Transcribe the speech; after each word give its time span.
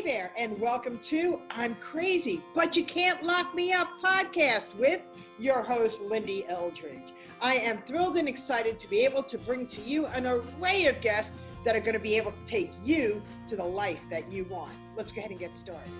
Hey 0.00 0.12
there, 0.12 0.32
and 0.38 0.58
welcome 0.58 0.98
to 0.98 1.42
I'm 1.50 1.74
Crazy, 1.74 2.42
but 2.54 2.74
You 2.74 2.84
Can't 2.84 3.22
Lock 3.22 3.54
Me 3.54 3.74
Up 3.74 3.86
podcast 4.02 4.74
with 4.76 5.02
your 5.38 5.60
host, 5.60 6.00
Lindy 6.00 6.46
Eldridge. 6.48 7.12
I 7.42 7.56
am 7.56 7.82
thrilled 7.82 8.16
and 8.16 8.26
excited 8.26 8.78
to 8.78 8.88
be 8.88 9.04
able 9.04 9.22
to 9.24 9.36
bring 9.36 9.66
to 9.66 9.82
you 9.82 10.06
an 10.06 10.24
array 10.26 10.86
of 10.86 11.02
guests 11.02 11.34
that 11.66 11.76
are 11.76 11.80
going 11.80 11.92
to 11.92 12.00
be 12.00 12.16
able 12.16 12.32
to 12.32 12.44
take 12.46 12.72
you 12.82 13.22
to 13.50 13.56
the 13.56 13.64
life 13.64 14.00
that 14.10 14.32
you 14.32 14.44
want. 14.44 14.72
Let's 14.96 15.12
go 15.12 15.18
ahead 15.18 15.32
and 15.32 15.38
get 15.38 15.58
started. 15.58 15.92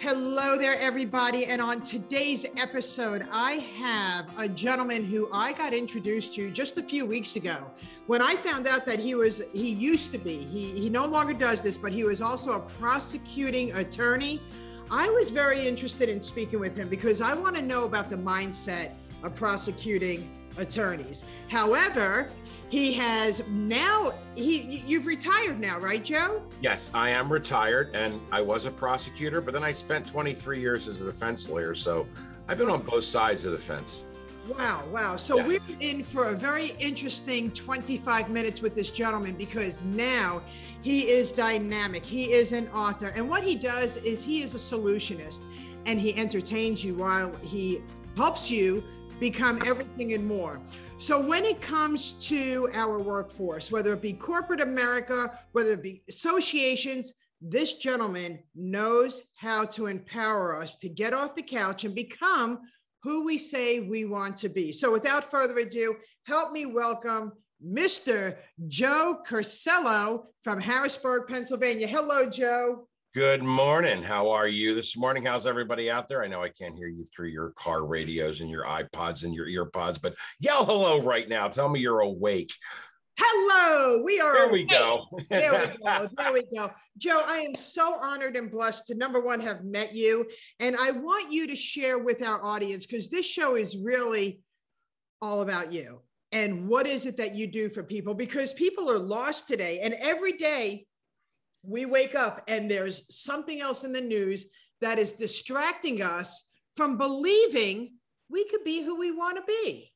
Hello 0.00 0.56
there, 0.56 0.76
everybody. 0.78 1.46
And 1.46 1.60
on 1.60 1.82
today's 1.82 2.46
episode, 2.56 3.26
I 3.32 3.54
have 3.80 4.30
a 4.38 4.48
gentleman 4.48 5.04
who 5.04 5.28
I 5.32 5.52
got 5.52 5.74
introduced 5.74 6.36
to 6.36 6.52
just 6.52 6.78
a 6.78 6.84
few 6.84 7.04
weeks 7.04 7.34
ago. 7.34 7.68
When 8.06 8.22
I 8.22 8.36
found 8.36 8.68
out 8.68 8.86
that 8.86 9.00
he 9.00 9.16
was, 9.16 9.42
he 9.52 9.70
used 9.70 10.12
to 10.12 10.18
be, 10.18 10.36
he, 10.36 10.70
he 10.70 10.88
no 10.88 11.04
longer 11.04 11.32
does 11.32 11.64
this, 11.64 11.76
but 11.76 11.92
he 11.92 12.04
was 12.04 12.20
also 12.20 12.52
a 12.52 12.60
prosecuting 12.60 13.72
attorney. 13.72 14.40
I 14.88 15.08
was 15.08 15.30
very 15.30 15.66
interested 15.66 16.08
in 16.08 16.22
speaking 16.22 16.60
with 16.60 16.76
him 16.76 16.88
because 16.88 17.20
I 17.20 17.34
want 17.34 17.56
to 17.56 17.62
know 17.62 17.82
about 17.82 18.08
the 18.08 18.18
mindset 18.18 18.92
of 19.24 19.34
prosecuting 19.34 20.30
attorneys. 20.58 21.24
However, 21.48 22.28
he 22.68 22.92
has 22.94 23.42
now 23.48 24.12
he 24.34 24.82
you've 24.86 25.06
retired 25.06 25.58
now, 25.58 25.78
right, 25.78 26.04
Joe? 26.04 26.42
Yes, 26.60 26.90
I 26.92 27.10
am 27.10 27.32
retired 27.32 27.94
and 27.94 28.20
I 28.30 28.40
was 28.40 28.66
a 28.66 28.70
prosecutor, 28.70 29.40
but 29.40 29.54
then 29.54 29.64
I 29.64 29.72
spent 29.72 30.06
23 30.06 30.60
years 30.60 30.86
as 30.88 31.00
a 31.00 31.04
defense 31.04 31.48
lawyer, 31.48 31.74
so 31.74 32.06
I've 32.46 32.58
been 32.58 32.70
on 32.70 32.82
both 32.82 33.04
sides 33.04 33.44
of 33.44 33.52
the 33.52 33.58
fence. 33.58 34.04
Wow, 34.48 34.84
wow. 34.90 35.16
So 35.16 35.36
yeah. 35.36 35.46
we're 35.46 35.60
in 35.80 36.02
for 36.02 36.30
a 36.30 36.34
very 36.34 36.72
interesting 36.80 37.50
25 37.50 38.30
minutes 38.30 38.62
with 38.62 38.74
this 38.74 38.90
gentleman 38.90 39.34
because 39.34 39.82
now 39.82 40.42
he 40.80 41.08
is 41.08 41.32
dynamic. 41.32 42.04
He 42.04 42.32
is 42.32 42.52
an 42.52 42.68
author. 42.68 43.12
And 43.14 43.28
what 43.28 43.42
he 43.42 43.54
does 43.54 43.98
is 43.98 44.24
he 44.24 44.42
is 44.42 44.54
a 44.54 44.58
solutionist 44.58 45.42
and 45.84 46.00
he 46.00 46.14
entertains 46.16 46.82
you 46.82 46.94
while 46.94 47.34
he 47.42 47.82
helps 48.16 48.50
you 48.50 48.82
become 49.20 49.60
everything 49.66 50.12
and 50.12 50.26
more. 50.26 50.60
So, 50.98 51.20
when 51.20 51.44
it 51.44 51.60
comes 51.60 52.12
to 52.28 52.68
our 52.74 52.98
workforce, 52.98 53.70
whether 53.70 53.92
it 53.92 54.02
be 54.02 54.12
corporate 54.12 54.60
America, 54.60 55.38
whether 55.52 55.72
it 55.72 55.82
be 55.82 56.02
associations, 56.08 57.14
this 57.40 57.74
gentleman 57.74 58.40
knows 58.54 59.22
how 59.34 59.64
to 59.66 59.86
empower 59.86 60.60
us 60.60 60.76
to 60.76 60.88
get 60.88 61.14
off 61.14 61.36
the 61.36 61.42
couch 61.42 61.84
and 61.84 61.94
become 61.94 62.60
who 63.04 63.24
we 63.24 63.38
say 63.38 63.80
we 63.80 64.04
want 64.04 64.36
to 64.38 64.48
be. 64.48 64.72
So, 64.72 64.92
without 64.92 65.30
further 65.30 65.56
ado, 65.58 65.94
help 66.24 66.52
me 66.52 66.66
welcome 66.66 67.32
Mr. 67.64 68.36
Joe 68.66 69.20
Curcillo 69.26 70.26
from 70.42 70.60
Harrisburg, 70.60 71.28
Pennsylvania. 71.28 71.86
Hello, 71.86 72.28
Joe. 72.28 72.87
Good 73.18 73.42
morning. 73.42 74.00
How 74.00 74.30
are 74.30 74.46
you 74.46 74.76
this 74.76 74.96
morning? 74.96 75.24
How's 75.24 75.44
everybody 75.44 75.90
out 75.90 76.06
there? 76.06 76.22
I 76.22 76.28
know 76.28 76.40
I 76.40 76.50
can't 76.50 76.76
hear 76.76 76.86
you 76.86 77.02
through 77.02 77.30
your 77.30 77.50
car 77.58 77.84
radios 77.84 78.40
and 78.40 78.48
your 78.48 78.62
iPods 78.62 79.24
and 79.24 79.34
your 79.34 79.48
earpods, 79.48 80.00
but 80.00 80.14
yell 80.38 80.64
hello 80.64 81.02
right 81.02 81.28
now. 81.28 81.48
Tell 81.48 81.68
me 81.68 81.80
you're 81.80 81.98
awake. 81.98 82.52
Hello, 83.18 84.04
we 84.04 84.20
are. 84.20 84.34
There 84.34 84.48
awake. 84.50 84.52
we 84.52 84.64
go. 84.66 85.06
there 85.30 85.50
we 85.50 85.84
go. 85.84 86.08
There 86.16 86.32
we 86.32 86.42
go. 86.56 86.70
Joe, 86.96 87.24
I 87.26 87.38
am 87.38 87.56
so 87.56 87.98
honored 88.00 88.36
and 88.36 88.52
blessed 88.52 88.86
to 88.86 88.94
number 88.94 89.20
one 89.20 89.40
have 89.40 89.64
met 89.64 89.96
you. 89.96 90.24
And 90.60 90.76
I 90.80 90.92
want 90.92 91.32
you 91.32 91.48
to 91.48 91.56
share 91.56 91.98
with 91.98 92.22
our 92.22 92.40
audience 92.44 92.86
because 92.86 93.10
this 93.10 93.26
show 93.26 93.56
is 93.56 93.76
really 93.76 94.42
all 95.20 95.40
about 95.40 95.72
you. 95.72 96.02
And 96.30 96.68
what 96.68 96.86
is 96.86 97.04
it 97.04 97.16
that 97.16 97.34
you 97.34 97.48
do 97.48 97.68
for 97.68 97.82
people? 97.82 98.14
Because 98.14 98.52
people 98.52 98.88
are 98.88 98.98
lost 99.00 99.48
today. 99.48 99.80
And 99.80 99.94
every 99.94 100.34
day 100.34 100.86
we 101.62 101.86
wake 101.86 102.14
up 102.14 102.42
and 102.48 102.70
there's 102.70 103.14
something 103.14 103.60
else 103.60 103.84
in 103.84 103.92
the 103.92 104.00
news 104.00 104.46
that 104.80 104.98
is 104.98 105.12
distracting 105.12 106.02
us 106.02 106.50
from 106.76 106.96
believing 106.96 107.94
we 108.30 108.44
could 108.48 108.64
be 108.64 108.82
who 108.82 108.98
we 108.98 109.10
want 109.10 109.36
to 109.36 109.42
be. 109.46 109.92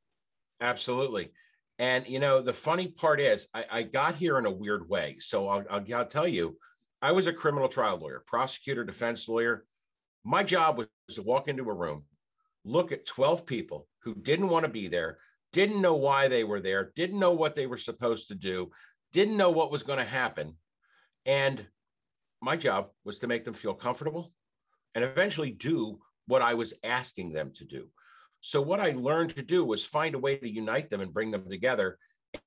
Absolutely. 0.60 1.30
And, 1.78 2.06
you 2.06 2.20
know, 2.20 2.40
the 2.40 2.52
funny 2.52 2.88
part 2.88 3.20
is, 3.20 3.48
I, 3.54 3.64
I 3.70 3.82
got 3.82 4.14
here 4.14 4.38
in 4.38 4.46
a 4.46 4.50
weird 4.50 4.88
way. 4.88 5.16
So 5.18 5.48
I'll, 5.48 5.64
I'll, 5.70 5.84
I'll 5.94 6.06
tell 6.06 6.28
you, 6.28 6.56
I 7.00 7.12
was 7.12 7.26
a 7.26 7.32
criminal 7.32 7.68
trial 7.68 7.98
lawyer, 7.98 8.22
prosecutor, 8.26 8.84
defense 8.84 9.28
lawyer. 9.28 9.64
My 10.24 10.44
job 10.44 10.78
was 10.78 10.86
to 11.10 11.22
walk 11.22 11.48
into 11.48 11.68
a 11.68 11.74
room, 11.74 12.04
look 12.64 12.92
at 12.92 13.06
12 13.06 13.44
people 13.44 13.88
who 14.04 14.14
didn't 14.14 14.48
want 14.48 14.64
to 14.64 14.70
be 14.70 14.86
there, 14.86 15.18
didn't 15.52 15.82
know 15.82 15.94
why 15.94 16.28
they 16.28 16.44
were 16.44 16.60
there, 16.60 16.92
didn't 16.94 17.18
know 17.18 17.32
what 17.32 17.54
they 17.54 17.66
were 17.66 17.78
supposed 17.78 18.28
to 18.28 18.34
do, 18.34 18.70
didn't 19.12 19.36
know 19.36 19.50
what 19.50 19.72
was 19.72 19.82
going 19.82 19.98
to 19.98 20.04
happen. 20.04 20.56
And 21.26 21.66
my 22.40 22.56
job 22.56 22.88
was 23.04 23.18
to 23.20 23.26
make 23.26 23.44
them 23.44 23.54
feel 23.54 23.74
comfortable 23.74 24.32
and 24.94 25.04
eventually 25.04 25.50
do 25.50 26.00
what 26.26 26.42
I 26.42 26.54
was 26.54 26.74
asking 26.82 27.32
them 27.32 27.52
to 27.56 27.64
do. 27.64 27.88
So, 28.40 28.60
what 28.60 28.80
I 28.80 28.90
learned 28.90 29.36
to 29.36 29.42
do 29.42 29.64
was 29.64 29.84
find 29.84 30.14
a 30.14 30.18
way 30.18 30.36
to 30.36 30.50
unite 30.50 30.90
them 30.90 31.00
and 31.00 31.14
bring 31.14 31.30
them 31.30 31.48
together. 31.48 31.98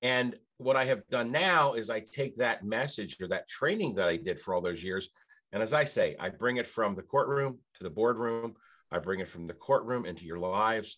And 0.01 0.35
what 0.57 0.75
I 0.75 0.85
have 0.85 1.07
done 1.07 1.31
now 1.31 1.73
is 1.73 1.89
I 1.89 2.01
take 2.01 2.37
that 2.37 2.65
message 2.65 3.17
or 3.21 3.27
that 3.29 3.47
training 3.47 3.95
that 3.95 4.07
I 4.07 4.17
did 4.17 4.39
for 4.39 4.53
all 4.53 4.61
those 4.61 4.83
years. 4.83 5.09
And 5.51 5.63
as 5.63 5.73
I 5.73 5.85
say, 5.85 6.15
I 6.19 6.29
bring 6.29 6.57
it 6.57 6.67
from 6.67 6.95
the 6.95 7.01
courtroom 7.01 7.59
to 7.75 7.83
the 7.83 7.89
boardroom. 7.89 8.55
I 8.91 8.99
bring 8.99 9.19
it 9.19 9.29
from 9.29 9.47
the 9.47 9.53
courtroom 9.53 10.05
into 10.05 10.25
your 10.25 10.39
lives 10.39 10.97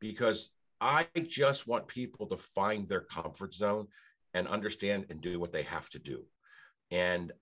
because 0.00 0.50
I 0.80 1.06
just 1.26 1.66
want 1.66 1.88
people 1.88 2.26
to 2.28 2.36
find 2.36 2.86
their 2.86 3.00
comfort 3.00 3.54
zone 3.54 3.88
and 4.34 4.46
understand 4.46 5.06
and 5.10 5.20
do 5.20 5.38
what 5.40 5.52
they 5.52 5.62
have 5.62 5.88
to 5.90 5.98
do. 5.98 6.24
And 6.90 7.32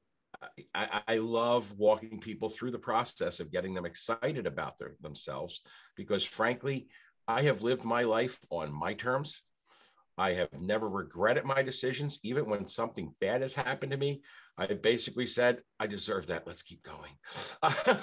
I, 0.75 1.03
I, 1.07 1.17
love 1.17 1.79
walking 1.79 2.21
people 2.21 2.51
through 2.51 2.73
the 2.73 2.79
process 2.79 3.41
of 3.41 3.53
getting 3.53 3.75
them 3.75 3.87
excited 3.87 4.47
about 4.47 4.79
their, 4.79 4.97
themselves 5.01 5.61
because, 5.97 6.25
frankly, 6.25 6.89
I 7.29 7.43
have 7.43 7.63
lived 7.63 7.85
my 7.85 8.03
life 8.03 8.39
on 8.51 8.73
my 8.73 8.95
terms. 8.95 9.43
I 10.19 10.33
have 10.33 10.49
never 10.59 10.89
regretted 10.89 11.45
my 11.45 11.63
decisions, 11.63 12.19
even 12.23 12.47
when 12.47 12.69
something 12.69 13.15
bad 13.21 13.43
has 13.43 13.55
happened 13.55 13.93
to 13.93 13.99
me. 13.99 14.23
I 14.57 14.67
basically 14.67 15.27
said, 15.27 15.61
I 15.79 15.87
deserve 15.87 16.27
that. 16.27 16.47
Let's 16.47 16.63
keep 16.63 16.83
going. 16.83 17.13
I 17.63 17.99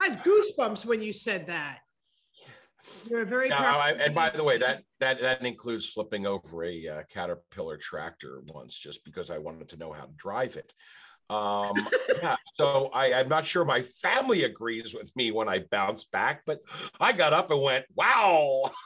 have 0.00 0.22
goosebumps 0.22 0.84
when 0.84 1.02
you 1.02 1.12
said 1.12 1.46
that. 1.46 1.80
You're 3.08 3.24
very. 3.24 3.48
Now, 3.48 3.78
I, 3.78 3.92
and 3.92 4.14
by 4.14 4.30
the 4.30 4.44
way, 4.44 4.58
that 4.58 4.82
that 5.00 5.20
that 5.20 5.44
includes 5.44 5.86
flipping 5.86 6.26
over 6.26 6.64
a 6.64 6.88
uh, 6.88 7.02
Caterpillar 7.08 7.76
tractor 7.76 8.42
once, 8.46 8.74
just 8.74 9.04
because 9.04 9.30
I 9.30 9.38
wanted 9.38 9.68
to 9.70 9.76
know 9.76 9.92
how 9.92 10.04
to 10.04 10.12
drive 10.16 10.56
it. 10.56 10.72
Um, 11.30 11.74
yeah, 12.22 12.36
so 12.56 12.90
I, 12.92 13.14
I'm 13.14 13.28
not 13.28 13.46
sure 13.46 13.64
my 13.64 13.82
family 13.82 14.44
agrees 14.44 14.94
with 14.94 15.14
me 15.16 15.30
when 15.30 15.48
I 15.48 15.60
bounce 15.70 16.04
back, 16.04 16.42
but 16.44 16.60
I 17.00 17.12
got 17.12 17.32
up 17.32 17.50
and 17.50 17.62
went, 17.62 17.84
"Wow." 17.94 18.70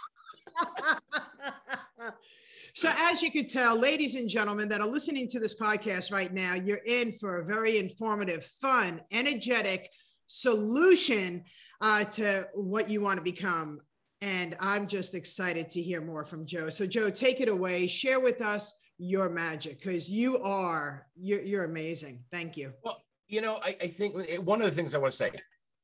So, 2.77 2.91
as 2.95 3.23
you 3.23 3.31
can 3.31 3.47
tell, 3.47 3.79
ladies 3.79 4.17
and 4.17 4.29
gentlemen 4.29 4.69
that 4.69 4.83
are 4.83 4.87
listening 4.87 5.29
to 5.29 5.41
this 5.41 5.59
podcast 5.59 6.13
right 6.13 6.31
now, 6.31 6.53
you're 6.53 6.83
in 6.85 7.11
for 7.11 7.39
a 7.39 7.45
very 7.47 7.79
informative, 7.79 8.45
fun, 8.45 9.01
energetic 9.11 9.91
solution 10.27 11.43
uh, 11.81 12.05
to 12.05 12.47
what 12.53 12.91
you 12.91 13.01
want 13.01 13.17
to 13.17 13.23
become. 13.23 13.81
And 14.23 14.57
I'm 14.61 14.87
just 14.87 15.15
excited 15.15 15.69
to 15.71 15.83
hear 15.83 16.01
more 16.01 16.25
from 16.25 16.47
Joe. 16.47 16.71
So, 16.71 16.87
Joe, 16.87 17.11
take 17.11 17.41
it 17.41 17.49
away. 17.49 17.87
Share 17.87 18.19
with 18.21 18.41
us 18.41 18.79
your 18.99 19.29
magic 19.29 19.79
because 19.81 20.09
you 20.09 20.39
are 20.39 21.07
you're, 21.17 21.43
you're 21.43 21.65
amazing. 21.65 22.25
Thank 22.33 22.57
you. 22.57 22.73
Well, 22.83 23.03
you 23.29 23.41
know, 23.41 23.61
I, 23.63 23.77
I 23.81 23.89
think 23.89 24.17
one 24.45 24.63
of 24.63 24.67
the 24.67 24.75
things 24.75 24.95
I 24.95 24.99
want 24.99 25.13
to 25.13 25.17
say 25.17 25.33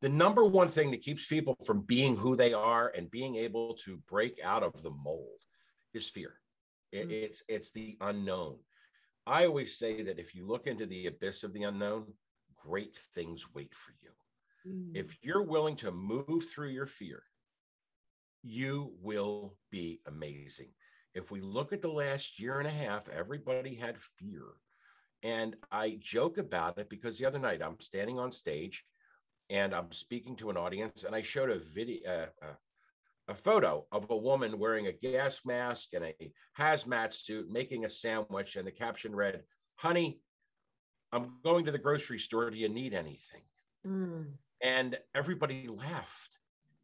the 0.00 0.08
number 0.08 0.44
one 0.44 0.68
thing 0.68 0.90
that 0.90 1.02
keeps 1.02 1.26
people 1.26 1.56
from 1.64 1.82
being 1.82 2.16
who 2.16 2.34
they 2.34 2.52
are 2.52 2.92
and 2.96 3.10
being 3.10 3.36
able 3.36 3.74
to 3.84 3.98
break 4.08 4.40
out 4.42 4.62
of 4.64 4.82
the 4.82 4.90
mold 4.90 5.38
is 5.94 6.08
fear. 6.08 6.34
It, 6.90 7.02
mm-hmm. 7.02 7.10
It's 7.10 7.42
it's 7.48 7.70
the 7.70 7.96
unknown. 8.00 8.56
I 9.26 9.46
always 9.46 9.78
say 9.78 10.02
that 10.02 10.18
if 10.18 10.34
you 10.34 10.46
look 10.46 10.66
into 10.66 10.86
the 10.86 11.06
abyss 11.06 11.44
of 11.44 11.52
the 11.52 11.62
unknown, 11.64 12.06
great 12.56 12.96
things 13.14 13.46
wait 13.54 13.72
for 13.74 13.92
you. 14.02 14.10
Mm. 14.66 14.96
If 14.96 15.16
you're 15.22 15.42
willing 15.42 15.76
to 15.76 15.92
move 15.92 16.44
through 16.52 16.70
your 16.70 16.86
fear, 16.86 17.22
you 18.42 18.92
will 19.00 19.56
be 19.70 20.00
amazing. 20.06 20.68
If 21.14 21.30
we 21.30 21.40
look 21.40 21.72
at 21.72 21.82
the 21.82 21.88
last 21.88 22.38
year 22.38 22.58
and 22.58 22.66
a 22.66 22.70
half, 22.70 23.08
everybody 23.08 23.74
had 23.74 23.98
fear. 24.18 24.44
And 25.22 25.56
I 25.70 25.98
joke 26.00 26.38
about 26.38 26.78
it 26.78 26.88
because 26.88 27.18
the 27.18 27.26
other 27.26 27.38
night 27.38 27.62
I'm 27.62 27.78
standing 27.80 28.18
on 28.18 28.32
stage 28.32 28.84
and 29.50 29.74
I'm 29.74 29.92
speaking 29.92 30.36
to 30.36 30.50
an 30.50 30.56
audience 30.56 31.04
and 31.04 31.14
I 31.14 31.22
showed 31.22 31.50
a 31.50 31.58
video, 31.58 32.00
uh, 32.08 32.44
uh, 32.44 32.54
a 33.28 33.34
photo 33.34 33.86
of 33.92 34.10
a 34.10 34.16
woman 34.16 34.58
wearing 34.58 34.88
a 34.88 34.92
gas 34.92 35.42
mask 35.44 35.90
and 35.92 36.04
a 36.04 36.32
hazmat 36.58 37.12
suit 37.12 37.48
making 37.50 37.84
a 37.84 37.88
sandwich. 37.88 38.56
And 38.56 38.66
the 38.66 38.72
caption 38.72 39.14
read, 39.14 39.42
Honey, 39.76 40.20
I'm 41.12 41.34
going 41.44 41.66
to 41.66 41.72
the 41.72 41.78
grocery 41.78 42.18
store. 42.18 42.50
Do 42.50 42.56
you 42.56 42.68
need 42.68 42.94
anything? 42.94 43.42
Mm. 43.86 44.32
And 44.60 44.98
everybody 45.14 45.68
laughed. 45.68 46.38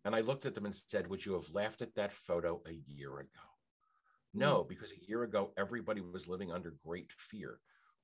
And 0.05 0.15
I 0.15 0.21
looked 0.21 0.47
at 0.47 0.55
them 0.55 0.65
and 0.65 0.75
said, 0.75 1.09
Would 1.09 1.25
you 1.25 1.35
have 1.35 1.53
laughed 1.53 1.83
at 1.83 1.95
that 1.97 2.12
photo 2.12 2.62
a 2.67 2.73
year 2.87 3.19
ago? 3.19 3.29
No, 4.35 4.62
hmm. 4.62 4.69
because 4.69 4.93
a 4.93 5.09
year 5.09 5.23
ago, 5.23 5.53
everybody 5.56 6.00
was 6.00 6.29
living 6.29 6.53
under 6.53 6.75
great 6.85 7.11
fear. 7.17 7.59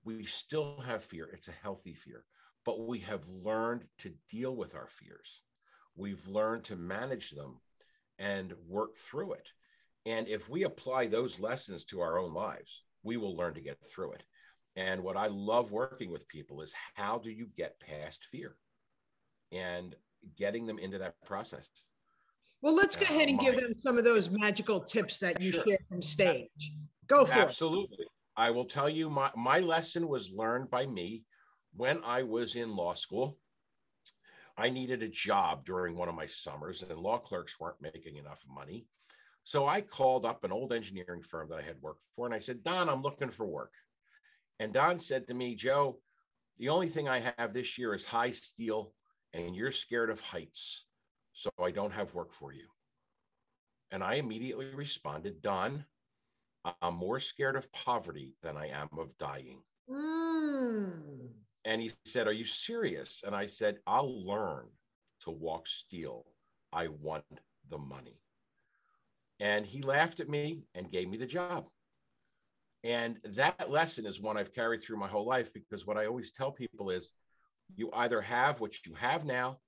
we 0.04 0.26
still 0.26 0.80
have 0.80 1.04
fear. 1.04 1.30
It's 1.32 1.48
a 1.48 1.62
healthy 1.62 1.94
fear, 1.94 2.24
but 2.64 2.86
we 2.86 2.98
have 3.00 3.26
learned 3.28 3.84
to 3.98 4.12
deal 4.30 4.54
with 4.54 4.74
our 4.74 4.88
fears. 4.88 5.42
We've 5.96 6.26
learned 6.26 6.64
to 6.64 6.76
manage 6.76 7.30
them 7.30 7.60
and 8.18 8.52
work 8.68 8.96
through 8.96 9.34
it. 9.34 9.48
And 10.06 10.28
if 10.28 10.48
we 10.48 10.64
apply 10.64 11.06
those 11.06 11.40
lessons 11.40 11.84
to 11.86 12.00
our 12.00 12.18
own 12.18 12.34
lives, 12.34 12.82
we 13.02 13.16
will 13.16 13.36
learn 13.36 13.54
to 13.54 13.60
get 13.60 13.78
through 13.86 14.12
it. 14.12 14.24
And 14.76 15.02
what 15.02 15.16
I 15.16 15.28
love 15.28 15.70
working 15.70 16.10
with 16.10 16.28
people 16.28 16.60
is 16.60 16.74
how 16.94 17.18
do 17.18 17.30
you 17.30 17.48
get 17.56 17.80
past 17.80 18.26
fear 18.30 18.56
and 19.52 19.94
getting 20.36 20.66
them 20.66 20.78
into 20.78 20.98
that 20.98 21.14
process. 21.24 21.68
Well, 22.62 22.74
let's 22.74 22.96
go 22.96 23.04
ahead 23.04 23.28
and 23.28 23.38
give 23.38 23.56
um, 23.56 23.60
them 23.60 23.74
some 23.78 23.98
of 23.98 24.04
those 24.04 24.30
magical 24.30 24.80
tips 24.80 25.18
that 25.18 25.40
you 25.40 25.52
sure. 25.52 25.64
share 25.66 25.78
from 25.88 26.00
stage. 26.00 26.72
Go 27.06 27.24
for 27.24 27.38
Absolutely. 27.38 27.42
it. 27.42 27.84
Absolutely. 27.84 28.06
I 28.36 28.50
will 28.50 28.64
tell 28.64 28.88
you 28.88 29.10
my, 29.10 29.30
my 29.36 29.58
lesson 29.60 30.08
was 30.08 30.30
learned 30.30 30.70
by 30.70 30.86
me 30.86 31.24
when 31.76 32.00
I 32.04 32.22
was 32.22 32.56
in 32.56 32.74
law 32.74 32.94
school. 32.94 33.38
I 34.56 34.70
needed 34.70 35.02
a 35.02 35.08
job 35.08 35.64
during 35.64 35.96
one 35.96 36.08
of 36.08 36.14
my 36.14 36.26
summers, 36.26 36.82
and 36.82 36.98
law 36.98 37.18
clerks 37.18 37.58
weren't 37.58 37.80
making 37.80 38.16
enough 38.16 38.42
money. 38.48 38.86
So 39.42 39.66
I 39.66 39.82
called 39.82 40.24
up 40.24 40.44
an 40.44 40.52
old 40.52 40.72
engineering 40.72 41.22
firm 41.22 41.48
that 41.50 41.58
I 41.58 41.62
had 41.62 41.80
worked 41.82 42.02
for, 42.16 42.26
and 42.26 42.34
I 42.34 42.38
said, 42.38 42.62
Don, 42.62 42.88
I'm 42.88 43.02
looking 43.02 43.30
for 43.30 43.46
work. 43.46 43.72
And 44.58 44.72
Don 44.72 44.98
said 44.98 45.26
to 45.28 45.34
me, 45.34 45.54
Joe, 45.54 45.98
the 46.58 46.68
only 46.68 46.88
thing 46.88 47.08
I 47.08 47.32
have 47.36 47.52
this 47.52 47.76
year 47.76 47.94
is 47.94 48.04
high 48.04 48.30
steel, 48.30 48.92
and 49.34 49.54
you're 49.54 49.72
scared 49.72 50.10
of 50.10 50.20
heights. 50.20 50.84
So 51.34 51.50
I 51.62 51.72
don't 51.72 51.92
have 51.92 52.14
work 52.14 52.32
for 52.32 52.52
you. 52.52 52.68
And 53.90 54.02
I 54.02 54.14
immediately 54.14 54.72
responded, 54.74 55.42
Don, 55.42 55.84
I'm 56.80 56.94
more 56.94 57.20
scared 57.20 57.56
of 57.56 57.70
poverty 57.72 58.34
than 58.42 58.56
I 58.56 58.68
am 58.68 58.88
of 58.98 59.16
dying. 59.18 59.60
Mm. 59.90 61.28
And 61.64 61.82
he 61.82 61.92
said, 62.06 62.26
Are 62.26 62.32
you 62.32 62.44
serious? 62.44 63.22
And 63.26 63.34
I 63.34 63.46
said, 63.46 63.78
I'll 63.86 64.24
learn 64.24 64.66
to 65.22 65.30
walk 65.30 65.66
steel. 65.66 66.24
I 66.72 66.88
want 66.88 67.24
the 67.68 67.78
money. 67.78 68.20
And 69.40 69.66
he 69.66 69.82
laughed 69.82 70.20
at 70.20 70.28
me 70.28 70.62
and 70.74 70.90
gave 70.90 71.08
me 71.08 71.18
the 71.18 71.26
job. 71.26 71.66
And 72.84 73.18
that 73.24 73.70
lesson 73.70 74.06
is 74.06 74.20
one 74.20 74.36
I've 74.36 74.54
carried 74.54 74.82
through 74.82 74.98
my 74.98 75.08
whole 75.08 75.26
life 75.26 75.52
because 75.52 75.86
what 75.86 75.96
I 75.96 76.06
always 76.06 76.32
tell 76.32 76.52
people 76.52 76.90
is 76.90 77.12
you 77.76 77.90
either 77.92 78.20
have 78.20 78.60
what 78.60 78.84
you 78.86 78.94
have 78.94 79.24
now 79.24 79.58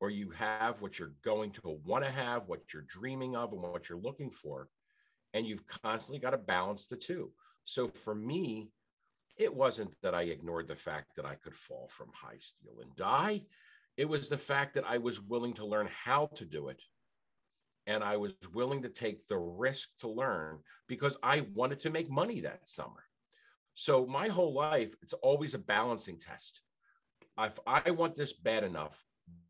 or 0.00 0.10
you 0.10 0.30
have 0.30 0.80
what 0.80 0.98
you're 0.98 1.14
going 1.22 1.50
to 1.52 1.78
want 1.84 2.04
to 2.04 2.10
have, 2.10 2.48
what 2.48 2.72
you're 2.72 2.82
dreaming 2.82 3.36
of, 3.36 3.52
and 3.52 3.62
what 3.62 3.88
you're 3.88 3.98
looking 3.98 4.30
for. 4.30 4.68
And 5.34 5.46
you've 5.46 5.66
constantly 5.66 6.18
got 6.18 6.30
to 6.30 6.38
balance 6.38 6.86
the 6.86 6.96
two. 6.96 7.30
So 7.64 7.88
for 7.88 8.14
me, 8.14 8.70
it 9.36 9.54
wasn't 9.54 9.94
that 10.02 10.14
I 10.14 10.22
ignored 10.22 10.68
the 10.68 10.76
fact 10.76 11.16
that 11.16 11.24
I 11.24 11.34
could 11.34 11.54
fall 11.54 11.88
from 11.90 12.08
high 12.12 12.38
steel 12.38 12.80
and 12.82 12.94
die. 12.96 13.42
It 13.96 14.08
was 14.08 14.28
the 14.28 14.38
fact 14.38 14.74
that 14.74 14.84
I 14.86 14.98
was 14.98 15.20
willing 15.20 15.54
to 15.54 15.66
learn 15.66 15.88
how 16.04 16.26
to 16.34 16.44
do 16.44 16.68
it. 16.68 16.82
And 17.86 18.02
I 18.02 18.16
was 18.16 18.34
willing 18.52 18.82
to 18.82 18.88
take 18.88 19.26
the 19.26 19.38
risk 19.38 19.88
to 20.00 20.08
learn 20.08 20.58
because 20.88 21.16
I 21.22 21.46
wanted 21.54 21.80
to 21.80 21.90
make 21.90 22.10
money 22.10 22.40
that 22.40 22.68
summer. 22.68 23.04
So 23.74 24.06
my 24.06 24.28
whole 24.28 24.52
life, 24.52 24.94
it's 25.02 25.14
always 25.14 25.54
a 25.54 25.58
balancing 25.58 26.18
test. 26.18 26.60
If 27.46 27.58
I 27.66 27.90
want 27.90 28.14
this 28.14 28.32
bad 28.32 28.64
enough, 28.64 29.02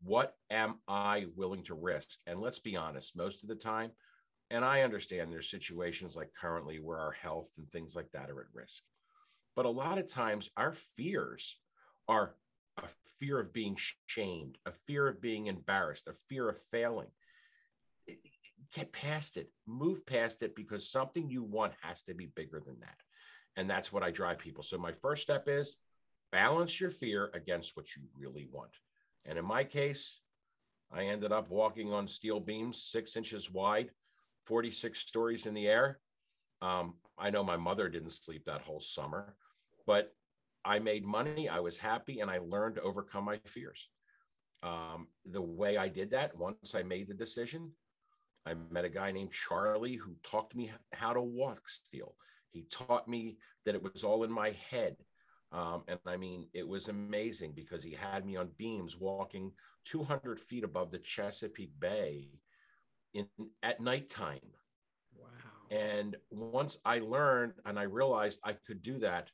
what 0.03 0.35
am 0.49 0.75
I 0.87 1.25
willing 1.35 1.63
to 1.65 1.73
risk? 1.73 2.19
And 2.25 2.39
let's 2.39 2.59
be 2.59 2.77
honest, 2.77 3.17
most 3.17 3.43
of 3.43 3.49
the 3.49 3.55
time, 3.55 3.91
and 4.49 4.63
I 4.63 4.81
understand 4.81 5.31
there's 5.31 5.49
situations 5.49 6.15
like 6.15 6.31
currently 6.39 6.79
where 6.79 6.99
our 6.99 7.11
health 7.11 7.49
and 7.57 7.69
things 7.71 7.95
like 7.95 8.11
that 8.11 8.29
are 8.29 8.41
at 8.41 8.53
risk. 8.53 8.83
But 9.55 9.65
a 9.65 9.69
lot 9.69 9.97
of 9.97 10.07
times 10.07 10.49
our 10.55 10.73
fears 10.95 11.57
are 12.07 12.35
a 12.77 12.87
fear 13.19 13.39
of 13.39 13.53
being 13.53 13.77
shamed, 14.07 14.57
a 14.65 14.71
fear 14.87 15.07
of 15.07 15.21
being 15.21 15.47
embarrassed, 15.47 16.07
a 16.07 16.15
fear 16.29 16.49
of 16.49 16.61
failing. 16.71 17.09
Get 18.73 18.93
past 18.93 19.37
it, 19.37 19.49
move 19.67 20.05
past 20.05 20.43
it 20.43 20.55
because 20.55 20.89
something 20.89 21.29
you 21.29 21.43
want 21.43 21.73
has 21.81 22.01
to 22.03 22.13
be 22.13 22.27
bigger 22.35 22.61
than 22.65 22.79
that. 22.79 22.97
And 23.57 23.69
that's 23.69 23.91
what 23.91 24.03
I 24.03 24.11
drive 24.11 24.39
people. 24.39 24.63
So 24.63 24.77
my 24.77 24.93
first 24.93 25.23
step 25.23 25.47
is 25.47 25.77
balance 26.31 26.79
your 26.79 26.91
fear 26.91 27.29
against 27.33 27.75
what 27.75 27.95
you 27.95 28.03
really 28.17 28.47
want. 28.51 28.71
And 29.25 29.37
in 29.37 29.45
my 29.45 29.63
case, 29.63 30.19
I 30.91 31.05
ended 31.05 31.31
up 31.31 31.49
walking 31.49 31.93
on 31.93 32.07
steel 32.07 32.39
beams 32.39 32.83
six 32.83 33.15
inches 33.15 33.51
wide, 33.51 33.91
46 34.45 34.99
stories 34.99 35.45
in 35.45 35.53
the 35.53 35.67
air. 35.67 35.99
Um, 36.61 36.95
I 37.17 37.29
know 37.29 37.43
my 37.43 37.57
mother 37.57 37.89
didn't 37.89 38.11
sleep 38.11 38.45
that 38.45 38.61
whole 38.61 38.79
summer, 38.79 39.35
but 39.85 40.13
I 40.65 40.79
made 40.79 41.05
money. 41.05 41.49
I 41.49 41.59
was 41.59 41.77
happy 41.77 42.19
and 42.19 42.29
I 42.29 42.39
learned 42.39 42.75
to 42.75 42.81
overcome 42.81 43.25
my 43.25 43.39
fears. 43.45 43.87
Um, 44.63 45.07
the 45.25 45.41
way 45.41 45.77
I 45.77 45.87
did 45.87 46.11
that, 46.11 46.37
once 46.37 46.75
I 46.75 46.83
made 46.83 47.07
the 47.07 47.13
decision, 47.13 47.71
I 48.45 48.55
met 48.69 48.85
a 48.85 48.89
guy 48.89 49.11
named 49.11 49.31
Charlie 49.31 49.95
who 49.95 50.15
taught 50.23 50.53
me 50.55 50.71
how 50.93 51.13
to 51.13 51.21
walk 51.21 51.67
steel. 51.67 52.15
He 52.51 52.65
taught 52.69 53.07
me 53.07 53.37
that 53.65 53.75
it 53.75 53.83
was 53.83 54.03
all 54.03 54.23
in 54.23 54.31
my 54.31 54.55
head. 54.69 54.97
Um, 55.51 55.83
and 55.87 55.99
I 56.05 56.15
mean, 56.15 56.47
it 56.53 56.65
was 56.65 56.87
amazing 56.87 57.51
because 57.53 57.83
he 57.83 57.91
had 57.91 58.25
me 58.25 58.37
on 58.37 58.49
beams 58.57 58.97
walking 58.97 59.51
200 59.85 60.39
feet 60.39 60.63
above 60.63 60.91
the 60.91 60.99
Chesapeake 60.99 61.77
Bay 61.79 62.29
in 63.13 63.27
at 63.61 63.81
nighttime. 63.81 64.39
Wow. 65.13 65.27
And 65.69 66.15
once 66.29 66.77
I 66.85 66.99
learned 66.99 67.53
and 67.65 67.77
I 67.77 67.83
realized 67.83 68.39
I 68.45 68.53
could 68.53 68.81
do 68.81 68.99
that, 68.99 69.29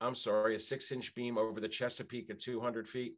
I'm 0.00 0.14
sorry, 0.14 0.56
a 0.56 0.60
six 0.60 0.92
inch 0.92 1.14
beam 1.14 1.38
over 1.38 1.58
the 1.60 1.68
Chesapeake 1.68 2.28
at 2.28 2.40
200 2.40 2.86
feet, 2.86 3.14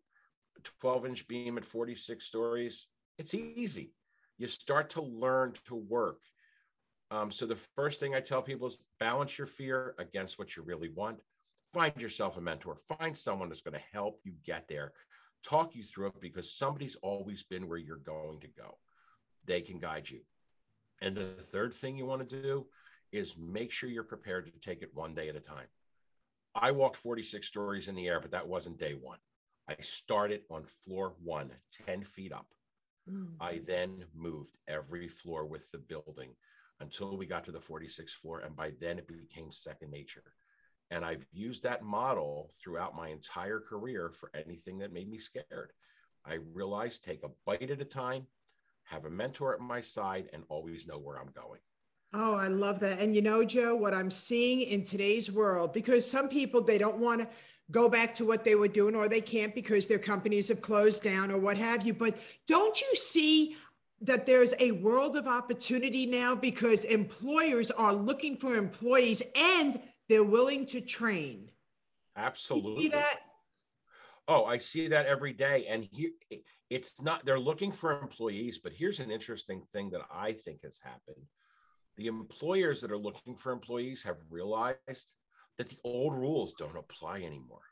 12 0.80 1.06
inch 1.06 1.28
beam 1.28 1.58
at 1.58 1.64
46 1.64 2.24
stories, 2.24 2.86
it's 3.18 3.34
easy. 3.34 3.92
You 4.38 4.46
start 4.46 4.90
to 4.90 5.02
learn 5.02 5.54
to 5.66 5.74
work. 5.74 6.20
Um, 7.10 7.30
so 7.32 7.46
the 7.46 7.56
first 7.56 7.98
thing 7.98 8.14
I 8.14 8.20
tell 8.20 8.42
people 8.42 8.68
is 8.68 8.82
balance 9.00 9.38
your 9.38 9.46
fear 9.46 9.94
against 9.98 10.38
what 10.38 10.54
you 10.54 10.62
really 10.62 10.90
want 10.90 11.18
find 11.72 11.96
yourself 12.00 12.36
a 12.36 12.40
mentor, 12.40 12.76
find 12.98 13.16
someone 13.16 13.48
that's 13.48 13.60
going 13.60 13.74
to 13.74 13.96
help 13.96 14.20
you 14.24 14.32
get 14.44 14.68
there, 14.68 14.92
talk 15.42 15.74
you 15.74 15.82
through 15.82 16.08
it 16.08 16.20
because 16.20 16.52
somebody's 16.52 16.96
always 17.02 17.42
been 17.42 17.68
where 17.68 17.78
you're 17.78 17.96
going 17.96 18.40
to 18.40 18.48
go. 18.48 18.78
They 19.44 19.60
can 19.60 19.78
guide 19.78 20.08
you. 20.08 20.20
And 21.00 21.16
the 21.16 21.26
third 21.26 21.74
thing 21.74 21.96
you 21.96 22.06
want 22.06 22.28
to 22.28 22.42
do 22.42 22.66
is 23.12 23.36
make 23.38 23.70
sure 23.70 23.88
you're 23.88 24.02
prepared 24.02 24.46
to 24.46 24.68
take 24.68 24.82
it 24.82 24.90
one 24.94 25.14
day 25.14 25.28
at 25.28 25.36
a 25.36 25.40
time. 25.40 25.66
I 26.54 26.70
walked 26.70 26.96
46 26.96 27.46
stories 27.46 27.88
in 27.88 27.94
the 27.94 28.08
air, 28.08 28.20
but 28.20 28.30
that 28.30 28.48
wasn't 28.48 28.78
day 28.78 28.94
one. 28.94 29.18
I 29.68 29.76
started 29.80 30.42
on 30.50 30.64
floor 30.84 31.14
one, 31.22 31.50
10 31.86 32.04
feet 32.04 32.32
up. 32.32 32.46
Mm. 33.10 33.34
I 33.40 33.60
then 33.66 34.04
moved 34.14 34.56
every 34.66 35.08
floor 35.08 35.44
with 35.44 35.70
the 35.70 35.78
building 35.78 36.30
until 36.80 37.16
we 37.16 37.26
got 37.26 37.44
to 37.44 37.52
the 37.52 37.58
46th 37.58 38.10
floor. 38.10 38.40
And 38.40 38.56
by 38.56 38.72
then 38.80 38.98
it 38.98 39.06
became 39.06 39.52
second 39.52 39.90
nature. 39.90 40.22
And 40.90 41.04
I've 41.04 41.26
used 41.32 41.62
that 41.64 41.82
model 41.82 42.50
throughout 42.62 42.96
my 42.96 43.08
entire 43.08 43.60
career 43.60 44.10
for 44.10 44.30
anything 44.34 44.78
that 44.78 44.92
made 44.92 45.10
me 45.10 45.18
scared. 45.18 45.72
I 46.24 46.38
realized 46.54 47.04
take 47.04 47.22
a 47.24 47.30
bite 47.44 47.70
at 47.70 47.80
a 47.80 47.84
time, 47.84 48.26
have 48.84 49.04
a 49.04 49.10
mentor 49.10 49.54
at 49.54 49.60
my 49.60 49.80
side, 49.80 50.28
and 50.32 50.44
always 50.48 50.86
know 50.86 50.98
where 50.98 51.18
I'm 51.18 51.32
going. 51.34 51.60
Oh, 52.12 52.34
I 52.34 52.46
love 52.46 52.80
that. 52.80 53.00
And 53.00 53.14
you 53.14 53.22
know, 53.22 53.44
Joe, 53.44 53.74
what 53.74 53.94
I'm 53.94 54.10
seeing 54.10 54.60
in 54.60 54.84
today's 54.84 55.30
world, 55.30 55.72
because 55.72 56.08
some 56.08 56.28
people 56.28 56.62
they 56.62 56.78
don't 56.78 56.98
want 56.98 57.20
to 57.20 57.28
go 57.70 57.88
back 57.88 58.14
to 58.14 58.24
what 58.24 58.44
they 58.44 58.54
were 58.54 58.68
doing 58.68 58.94
or 58.94 59.08
they 59.08 59.20
can't 59.20 59.54
because 59.54 59.86
their 59.86 59.98
companies 59.98 60.48
have 60.48 60.60
closed 60.60 61.02
down 61.02 61.32
or 61.32 61.38
what 61.38 61.58
have 61.58 61.84
you. 61.84 61.92
But 61.92 62.16
don't 62.46 62.80
you 62.80 62.94
see 62.94 63.56
that 64.02 64.26
there's 64.26 64.54
a 64.60 64.72
world 64.72 65.16
of 65.16 65.26
opportunity 65.26 66.06
now 66.06 66.34
because 66.34 66.84
employers 66.84 67.70
are 67.72 67.92
looking 67.92 68.36
for 68.36 68.54
employees 68.54 69.22
and 69.34 69.80
they're 70.08 70.24
willing 70.24 70.66
to 70.66 70.80
train. 70.80 71.50
Absolutely. 72.16 72.84
see 72.84 72.88
that? 72.90 73.18
Oh, 74.28 74.44
I 74.44 74.58
see 74.58 74.88
that 74.88 75.06
every 75.06 75.32
day. 75.32 75.66
And 75.68 75.84
here 75.84 76.10
it's 76.70 77.00
not, 77.00 77.24
they're 77.24 77.38
looking 77.38 77.72
for 77.72 78.00
employees, 78.00 78.58
but 78.58 78.72
here's 78.72 79.00
an 79.00 79.10
interesting 79.10 79.62
thing 79.72 79.90
that 79.90 80.02
I 80.12 80.32
think 80.32 80.62
has 80.64 80.78
happened. 80.82 81.26
The 81.96 82.08
employers 82.08 82.80
that 82.80 82.90
are 82.90 82.98
looking 82.98 83.36
for 83.36 83.52
employees 83.52 84.02
have 84.02 84.16
realized 84.30 85.14
that 85.58 85.68
the 85.68 85.78
old 85.84 86.14
rules 86.14 86.54
don't 86.54 86.76
apply 86.76 87.18
anymore. 87.18 87.62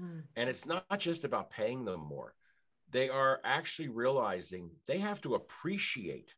Mm. 0.00 0.22
And 0.36 0.48
it's 0.48 0.66
not 0.66 0.98
just 0.98 1.24
about 1.24 1.50
paying 1.50 1.84
them 1.84 2.00
more. 2.00 2.34
They 2.90 3.08
are 3.08 3.40
actually 3.44 3.88
realizing 3.88 4.70
they 4.86 4.98
have 4.98 5.20
to 5.22 5.34
appreciate 5.34 6.32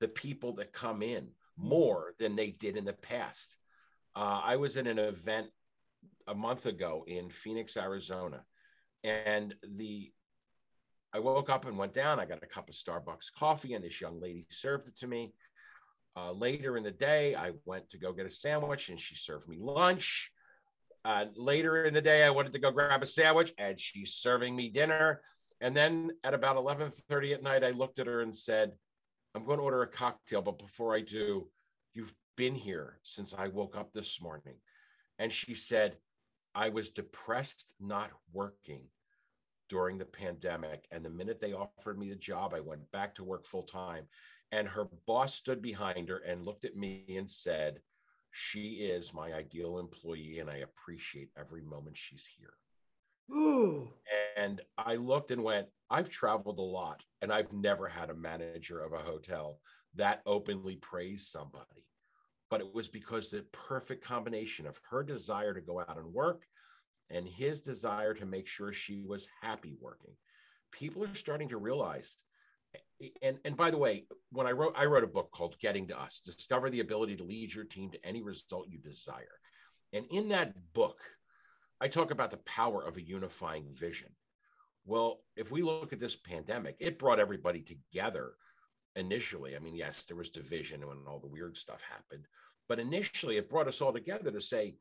the 0.00 0.08
people 0.08 0.54
that 0.54 0.72
come 0.72 1.02
in 1.02 1.28
more 1.56 2.14
than 2.18 2.36
they 2.36 2.50
did 2.50 2.76
in 2.76 2.84
the 2.84 2.92
past. 2.92 3.56
Uh, 4.14 4.40
I 4.42 4.56
was 4.56 4.76
in 4.76 4.86
an 4.86 4.98
event 4.98 5.48
a 6.26 6.34
month 6.34 6.66
ago 6.66 7.04
in 7.06 7.30
Phoenix, 7.30 7.76
Arizona, 7.76 8.42
and 9.04 9.54
the 9.76 10.12
I 11.12 11.18
woke 11.18 11.50
up 11.50 11.66
and 11.66 11.76
went 11.76 11.92
down. 11.92 12.20
I 12.20 12.24
got 12.24 12.42
a 12.42 12.46
cup 12.46 12.68
of 12.68 12.74
Starbucks 12.74 13.32
coffee, 13.36 13.74
and 13.74 13.84
this 13.84 14.00
young 14.00 14.20
lady 14.20 14.46
served 14.50 14.86
it 14.86 14.96
to 14.98 15.08
me. 15.08 15.34
Uh, 16.16 16.32
later 16.32 16.76
in 16.76 16.84
the 16.84 16.90
day, 16.90 17.34
I 17.34 17.52
went 17.64 17.90
to 17.90 17.98
go 17.98 18.12
get 18.12 18.26
a 18.26 18.30
sandwich, 18.30 18.88
and 18.88 19.00
she 19.00 19.16
served 19.16 19.48
me 19.48 19.56
lunch. 19.58 20.30
Uh, 21.04 21.26
later 21.34 21.84
in 21.84 21.94
the 21.94 22.02
day, 22.02 22.22
I 22.22 22.30
wanted 22.30 22.52
to 22.52 22.58
go 22.58 22.70
grab 22.70 23.02
a 23.02 23.06
sandwich, 23.06 23.52
and 23.58 23.80
she's 23.80 24.14
serving 24.14 24.54
me 24.54 24.68
dinner. 24.68 25.22
And 25.60 25.76
then 25.76 26.10
at 26.22 26.34
about 26.34 26.56
11:30 26.56 27.34
at 27.34 27.42
night, 27.42 27.64
I 27.64 27.70
looked 27.70 27.98
at 27.98 28.06
her 28.06 28.20
and 28.20 28.34
said, 28.34 28.72
"I'm 29.34 29.44
going 29.44 29.58
to 29.58 29.64
order 29.64 29.82
a 29.82 29.88
cocktail, 29.88 30.42
but 30.42 30.58
before 30.58 30.94
I 30.94 31.00
do, 31.00 31.48
you've 31.92 32.14
been 32.40 32.54
here 32.54 32.98
since 33.02 33.34
I 33.34 33.48
woke 33.48 33.76
up 33.76 33.92
this 33.92 34.20
morning." 34.20 34.56
And 35.18 35.30
she 35.30 35.54
said, 35.54 35.98
"I 36.54 36.70
was 36.70 36.90
depressed, 36.90 37.74
not 37.78 38.10
working." 38.32 38.84
During 39.68 39.98
the 39.98 40.12
pandemic. 40.24 40.80
And 40.90 41.04
the 41.04 41.10
minute 41.20 41.38
they 41.40 41.52
offered 41.52 41.96
me 41.96 42.08
the 42.08 42.16
job, 42.16 42.54
I 42.54 42.60
went 42.70 42.90
back 42.90 43.14
to 43.14 43.24
work 43.24 43.46
full 43.46 43.62
time. 43.62 44.08
And 44.50 44.66
her 44.66 44.86
boss 45.06 45.32
stood 45.36 45.62
behind 45.62 46.08
her 46.08 46.18
and 46.18 46.44
looked 46.44 46.64
at 46.64 46.74
me 46.74 47.04
and 47.16 47.30
said, 47.30 47.80
She 48.32 48.90
is 48.94 49.14
my 49.14 49.32
ideal 49.32 49.78
employee, 49.78 50.40
and 50.40 50.50
I 50.50 50.56
appreciate 50.56 51.30
every 51.36 51.62
moment 51.62 51.96
she's 51.96 52.26
here. 52.36 52.54
Ooh. 53.32 53.92
And 54.36 54.60
I 54.76 54.96
looked 54.96 55.30
and 55.30 55.44
went, 55.44 55.68
I've 55.88 56.10
traveled 56.10 56.58
a 56.58 56.62
lot, 56.62 57.04
and 57.22 57.32
I've 57.32 57.52
never 57.52 57.86
had 57.88 58.10
a 58.10 58.14
manager 58.14 58.80
of 58.80 58.92
a 58.92 58.98
hotel 59.10 59.60
that 59.94 60.22
openly 60.26 60.76
praise 60.76 61.28
somebody. 61.28 61.86
But 62.50 62.60
it 62.60 62.74
was 62.74 62.88
because 62.88 63.30
the 63.30 63.44
perfect 63.52 64.04
combination 64.04 64.66
of 64.66 64.80
her 64.90 65.02
desire 65.02 65.54
to 65.54 65.60
go 65.60 65.80
out 65.80 65.96
and 65.96 66.12
work 66.12 66.42
and 67.08 67.26
his 67.26 67.60
desire 67.60 68.12
to 68.14 68.26
make 68.26 68.46
sure 68.46 68.72
she 68.72 69.00
was 69.00 69.28
happy 69.40 69.76
working. 69.80 70.14
People 70.72 71.04
are 71.04 71.14
starting 71.14 71.48
to 71.48 71.56
realize 71.56 72.16
and 73.22 73.38
and 73.44 73.56
by 73.56 73.70
the 73.70 73.78
way, 73.78 74.06
when 74.30 74.46
I 74.46 74.52
wrote 74.52 74.74
I 74.76 74.84
wrote 74.84 75.04
a 75.04 75.08
book 75.08 75.30
called 75.32 75.58
Getting 75.58 75.86
to 75.88 76.00
Us: 76.00 76.20
Discover 76.20 76.70
the 76.70 76.80
ability 76.80 77.16
to 77.16 77.24
lead 77.24 77.52
your 77.52 77.64
team 77.64 77.90
to 77.90 78.06
any 78.06 78.22
result 78.22 78.68
you 78.68 78.78
desire. 78.78 79.38
And 79.92 80.06
in 80.10 80.28
that 80.28 80.54
book, 80.72 81.00
I 81.80 81.88
talk 81.88 82.10
about 82.10 82.30
the 82.30 82.36
power 82.38 82.84
of 82.84 82.96
a 82.96 83.02
unifying 83.02 83.66
vision. 83.72 84.10
Well, 84.84 85.20
if 85.36 85.50
we 85.50 85.62
look 85.62 85.92
at 85.92 86.00
this 86.00 86.16
pandemic, 86.16 86.76
it 86.78 86.98
brought 86.98 87.18
everybody 87.18 87.62
together 87.62 88.32
initially. 88.96 89.56
I 89.56 89.58
mean, 89.58 89.76
yes, 89.76 90.04
there 90.04 90.16
was 90.16 90.30
division 90.30 90.86
when 90.86 90.98
all 91.06 91.18
the 91.18 91.26
weird 91.26 91.56
stuff 91.56 91.82
happened, 91.88 92.26
but 92.68 92.78
initially 92.78 93.36
it 93.36 93.50
brought 93.50 93.68
us 93.68 93.80
all 93.80 93.92
together 93.92 94.30
to 94.30 94.40
say, 94.40 94.76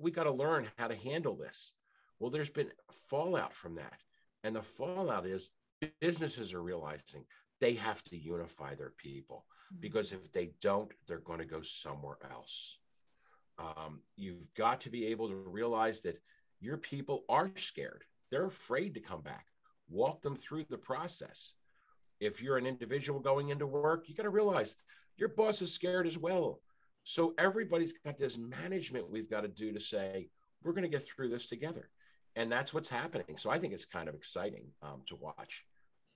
we 0.00 0.10
got 0.10 0.24
to 0.24 0.30
learn 0.30 0.68
how 0.76 0.88
to 0.88 0.96
handle 0.96 1.36
this. 1.36 1.74
Well, 2.18 2.30
there's 2.30 2.50
been 2.50 2.70
fallout 3.08 3.54
from 3.54 3.76
that. 3.76 4.00
And 4.44 4.54
the 4.54 4.62
fallout 4.62 5.26
is 5.26 5.50
businesses 6.00 6.52
are 6.54 6.62
realizing 6.62 7.24
they 7.60 7.74
have 7.74 8.02
to 8.04 8.16
unify 8.16 8.74
their 8.74 8.92
people 8.96 9.44
mm-hmm. 9.72 9.80
because 9.80 10.12
if 10.12 10.32
they 10.32 10.50
don't, 10.60 10.92
they're 11.06 11.18
going 11.18 11.40
to 11.40 11.44
go 11.44 11.62
somewhere 11.62 12.18
else. 12.30 12.78
Um, 13.58 14.00
you've 14.16 14.54
got 14.56 14.82
to 14.82 14.90
be 14.90 15.06
able 15.06 15.28
to 15.28 15.34
realize 15.34 16.02
that 16.02 16.20
your 16.60 16.76
people 16.76 17.24
are 17.28 17.50
scared. 17.56 18.04
They're 18.30 18.46
afraid 18.46 18.94
to 18.94 19.00
come 19.00 19.22
back. 19.22 19.46
Walk 19.88 20.22
them 20.22 20.36
through 20.36 20.66
the 20.68 20.78
process. 20.78 21.54
If 22.20 22.42
you're 22.42 22.56
an 22.56 22.66
individual 22.66 23.20
going 23.20 23.50
into 23.50 23.66
work, 23.66 24.08
you 24.08 24.14
got 24.14 24.24
to 24.24 24.30
realize 24.30 24.74
your 25.16 25.28
boss 25.28 25.62
is 25.62 25.72
scared 25.72 26.06
as 26.06 26.18
well. 26.18 26.60
So 27.04 27.34
everybody's 27.38 27.94
got 28.04 28.18
this 28.18 28.36
management 28.36 29.10
we've 29.10 29.30
got 29.30 29.42
to 29.42 29.48
do 29.48 29.72
to 29.72 29.80
say, 29.80 30.28
we're 30.62 30.72
going 30.72 30.82
to 30.82 30.88
get 30.88 31.04
through 31.04 31.30
this 31.30 31.46
together. 31.46 31.88
And 32.36 32.50
that's 32.52 32.74
what's 32.74 32.88
happening. 32.88 33.36
So 33.36 33.50
I 33.50 33.58
think 33.58 33.72
it's 33.72 33.84
kind 33.84 34.08
of 34.08 34.14
exciting 34.14 34.66
um, 34.82 35.02
to 35.06 35.16
watch. 35.16 35.64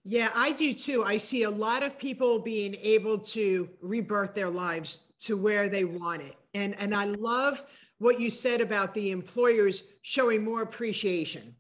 Yeah, 0.05 0.31
I 0.35 0.53
do 0.53 0.75
too. 0.75 1.05
I 1.05 1.17
see 1.17 1.45
a 1.45 1.51
lot 1.51 1.83
of 1.83 1.99
people 1.99 2.41
being 2.41 2.75
able 2.83 3.19
to 3.19 3.71
rebirth 3.81 4.35
their 4.35 4.51
lives 4.51 5.13
to 5.21 5.37
where 5.37 5.69
they 5.69 5.85
want 5.85 6.23
it. 6.23 6.37
And 6.55 6.75
and 6.81 6.95
I 6.95 7.05
love 7.05 7.63
what 7.99 8.19
you 8.19 8.29
said 8.29 8.61
about 8.61 8.95
the 8.95 9.13
employers 9.13 9.85
showing 10.03 10.43
more 10.43 10.63
appreciation. 10.63 11.55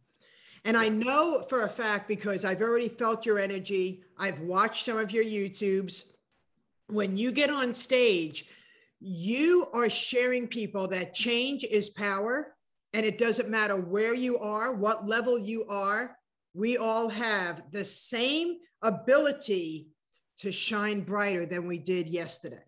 And 0.64 0.76
I 0.76 0.88
know 0.88 1.42
for 1.49 1.62
a 1.62 1.69
fact 1.69 2.07
because 2.07 2.45
I've 2.45 2.61
already 2.61 2.88
felt 2.88 3.26
your 3.26 3.38
energy. 3.38 4.02
I've 4.16 4.40
watched 4.40 4.85
some 4.85 4.99
of 4.99 5.11
your 5.11 5.25
YouTubes. 5.25 6.12
When 6.87 7.16
you 7.16 7.33
get 7.33 7.50
on 7.50 7.75
stage, 7.75 8.47
you 9.00 9.66
are 9.73 9.90
sharing 9.90 10.47
people 10.47 10.87
that 10.88 11.14
change 11.14 11.64
is 11.64 11.90
power 11.90 12.54
and 12.92 13.04
it 13.04 13.19
doesn't 13.19 13.49
matter 13.49 13.76
where 13.76 14.14
you 14.14 14.38
are, 14.38 14.73
what 14.73 15.09
level 15.09 15.38
you 15.38 15.64
are, 15.66 16.16
we 16.54 16.76
all 16.76 17.09
have 17.09 17.62
the 17.73 17.85
same 17.85 18.59
ability 18.83 19.88
to 20.38 20.52
shine 20.52 21.00
brighter 21.00 21.47
than 21.47 21.66
we 21.66 21.78
did 21.78 22.09
yesterday. 22.09 22.62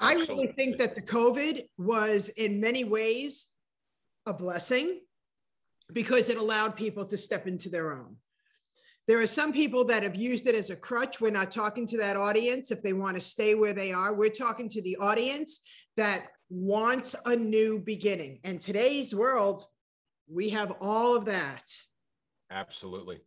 Absolutely. 0.00 0.34
I 0.34 0.36
really 0.36 0.52
think 0.52 0.78
that 0.78 0.94
the 0.94 1.02
COVID 1.02 1.64
was, 1.78 2.28
in 2.30 2.60
many 2.60 2.84
ways, 2.84 3.46
a 4.26 4.32
blessing 4.32 5.00
because 5.92 6.28
it 6.28 6.36
allowed 6.36 6.76
people 6.76 7.04
to 7.06 7.16
step 7.16 7.46
into 7.46 7.68
their 7.68 7.92
own. 7.92 8.16
There 9.06 9.20
are 9.20 9.26
some 9.26 9.52
people 9.52 9.84
that 9.84 10.02
have 10.02 10.16
used 10.16 10.48
it 10.48 10.56
as 10.56 10.70
a 10.70 10.76
crutch. 10.76 11.20
We're 11.20 11.30
not 11.30 11.52
talking 11.52 11.86
to 11.86 11.96
that 11.98 12.16
audience 12.16 12.72
if 12.72 12.82
they 12.82 12.92
want 12.92 13.16
to 13.16 13.20
stay 13.20 13.54
where 13.54 13.72
they 13.72 13.92
are. 13.92 14.12
We're 14.12 14.30
talking 14.30 14.68
to 14.70 14.82
the 14.82 14.96
audience 14.96 15.60
that 15.96 16.26
wants 16.50 17.14
a 17.24 17.36
new 17.36 17.78
beginning. 17.78 18.40
And 18.42 18.60
today's 18.60 19.14
world, 19.14 19.64
we 20.28 20.50
have 20.50 20.74
all 20.80 21.14
of 21.14 21.24
that. 21.26 21.72
Absolutely. 22.50 23.20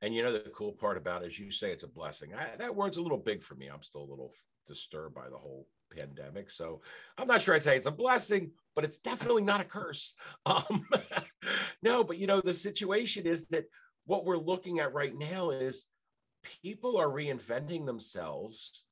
And 0.00 0.14
you 0.14 0.22
know, 0.22 0.32
the 0.32 0.50
cool 0.56 0.72
part 0.72 0.96
about 0.96 1.22
it, 1.22 1.26
as 1.26 1.38
you 1.38 1.50
say, 1.50 1.70
it's 1.70 1.84
a 1.84 1.88
blessing. 1.88 2.30
I, 2.34 2.56
that 2.56 2.74
word's 2.74 2.96
a 2.96 3.02
little 3.02 3.18
big 3.18 3.42
for 3.42 3.54
me. 3.54 3.68
I'm 3.68 3.82
still 3.82 4.02
a 4.02 4.10
little 4.10 4.32
disturbed 4.66 5.14
by 5.14 5.28
the 5.28 5.36
whole 5.36 5.66
pandemic. 5.96 6.50
So 6.50 6.80
I'm 7.18 7.26
not 7.26 7.42
sure 7.42 7.54
I'd 7.54 7.62
say 7.62 7.76
it's 7.76 7.86
a 7.86 7.92
blessing, 7.92 8.50
but 8.74 8.84
it's 8.84 8.98
definitely 8.98 9.42
not 9.42 9.60
a 9.60 9.64
curse. 9.64 10.14
Um, 10.46 10.86
no, 11.82 12.02
but 12.02 12.18
you 12.18 12.26
know, 12.26 12.40
the 12.40 12.54
situation 12.54 13.26
is 13.26 13.48
that 13.48 13.66
what 14.06 14.24
we're 14.24 14.38
looking 14.38 14.80
at 14.80 14.94
right 14.94 15.16
now 15.16 15.50
is 15.50 15.86
people 16.62 16.96
are 16.96 17.08
reinventing 17.08 17.86
themselves. 17.86 18.82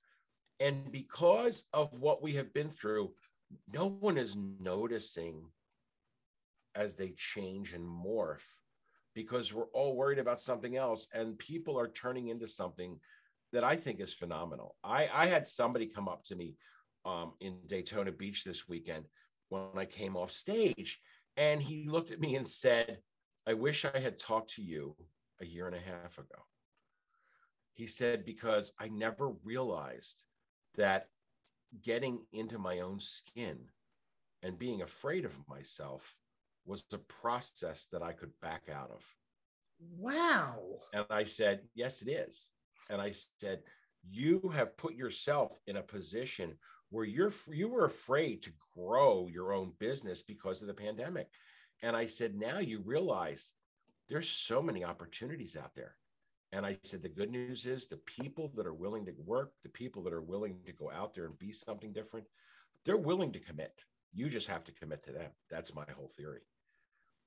And 0.60 0.90
because 0.90 1.64
of 1.72 1.92
what 1.92 2.22
we 2.22 2.34
have 2.34 2.52
been 2.52 2.70
through, 2.70 3.12
no 3.72 3.88
one 3.88 4.18
is 4.18 4.36
noticing 4.60 5.42
as 6.74 6.94
they 6.94 7.14
change 7.16 7.72
and 7.72 7.86
morph 7.86 8.44
because 9.14 9.52
we're 9.52 9.70
all 9.72 9.96
worried 9.96 10.18
about 10.18 10.40
something 10.40 10.76
else 10.76 11.08
and 11.12 11.38
people 11.38 11.78
are 11.78 11.88
turning 11.88 12.28
into 12.28 12.46
something 12.46 12.98
that 13.52 13.64
I 13.64 13.76
think 13.76 14.00
is 14.00 14.12
phenomenal. 14.12 14.76
I, 14.84 15.08
I 15.12 15.26
had 15.26 15.46
somebody 15.46 15.86
come 15.86 16.08
up 16.08 16.22
to 16.24 16.36
me 16.36 16.54
um, 17.08 17.32
in 17.40 17.56
Daytona 17.66 18.12
Beach 18.12 18.44
this 18.44 18.68
weekend 18.68 19.04
when 19.48 19.62
I 19.76 19.86
came 19.86 20.16
off 20.16 20.30
stage 20.30 21.00
and 21.36 21.62
he 21.62 21.88
looked 21.88 22.10
at 22.10 22.20
me 22.20 22.36
and 22.36 22.46
said, 22.46 22.98
I 23.46 23.54
wish 23.54 23.84
I 23.84 23.98
had 23.98 24.18
talked 24.18 24.50
to 24.54 24.62
you 24.62 24.94
a 25.40 25.46
year 25.46 25.66
and 25.66 25.76
a 25.76 25.80
half 25.80 26.18
ago. 26.18 26.44
He 27.72 27.86
said, 27.86 28.24
because 28.24 28.72
I 28.78 28.88
never 28.88 29.30
realized 29.44 30.22
that 30.76 31.06
getting 31.82 32.20
into 32.32 32.58
my 32.58 32.80
own 32.80 33.00
skin 33.00 33.58
and 34.42 34.58
being 34.58 34.82
afraid 34.82 35.24
of 35.24 35.34
myself 35.48 36.14
was 36.66 36.84
a 36.92 36.98
process 36.98 37.86
that 37.92 38.02
I 38.02 38.12
could 38.12 38.32
back 38.42 38.62
out 38.72 38.90
of. 38.90 39.02
Wow. 39.96 40.58
And 40.92 41.06
I 41.08 41.24
said, 41.24 41.60
Yes, 41.74 42.02
it 42.02 42.08
is. 42.08 42.50
And 42.90 43.00
I 43.00 43.12
said, 43.40 43.60
You 44.08 44.52
have 44.54 44.76
put 44.76 44.94
yourself 44.94 45.58
in 45.66 45.76
a 45.76 45.82
position 45.82 46.58
where 46.90 47.04
you're 47.04 47.32
you 47.48 47.68
were 47.68 47.84
afraid 47.84 48.42
to 48.42 48.50
grow 48.76 49.28
your 49.28 49.52
own 49.52 49.72
business 49.78 50.22
because 50.22 50.62
of 50.62 50.68
the 50.68 50.74
pandemic. 50.74 51.28
And 51.82 51.96
I 51.96 52.06
said, 52.06 52.34
now 52.34 52.58
you 52.58 52.80
realize 52.84 53.52
there's 54.08 54.28
so 54.28 54.62
many 54.62 54.84
opportunities 54.84 55.56
out 55.56 55.74
there. 55.76 55.94
And 56.50 56.64
I 56.64 56.78
said, 56.82 57.02
the 57.02 57.08
good 57.08 57.30
news 57.30 57.66
is 57.66 57.86
the 57.86 57.98
people 57.98 58.50
that 58.56 58.66
are 58.66 58.74
willing 58.74 59.04
to 59.06 59.12
work, 59.24 59.52
the 59.62 59.68
people 59.68 60.02
that 60.04 60.14
are 60.14 60.22
willing 60.22 60.56
to 60.64 60.72
go 60.72 60.90
out 60.90 61.14
there 61.14 61.26
and 61.26 61.38
be 61.38 61.52
something 61.52 61.92
different, 61.92 62.26
they're 62.84 62.96
willing 62.96 63.32
to 63.32 63.38
commit. 63.38 63.74
You 64.14 64.30
just 64.30 64.48
have 64.48 64.64
to 64.64 64.72
commit 64.72 65.04
to 65.04 65.12
them. 65.12 65.30
That's 65.50 65.74
my 65.74 65.84
whole 65.94 66.10
theory. 66.16 66.40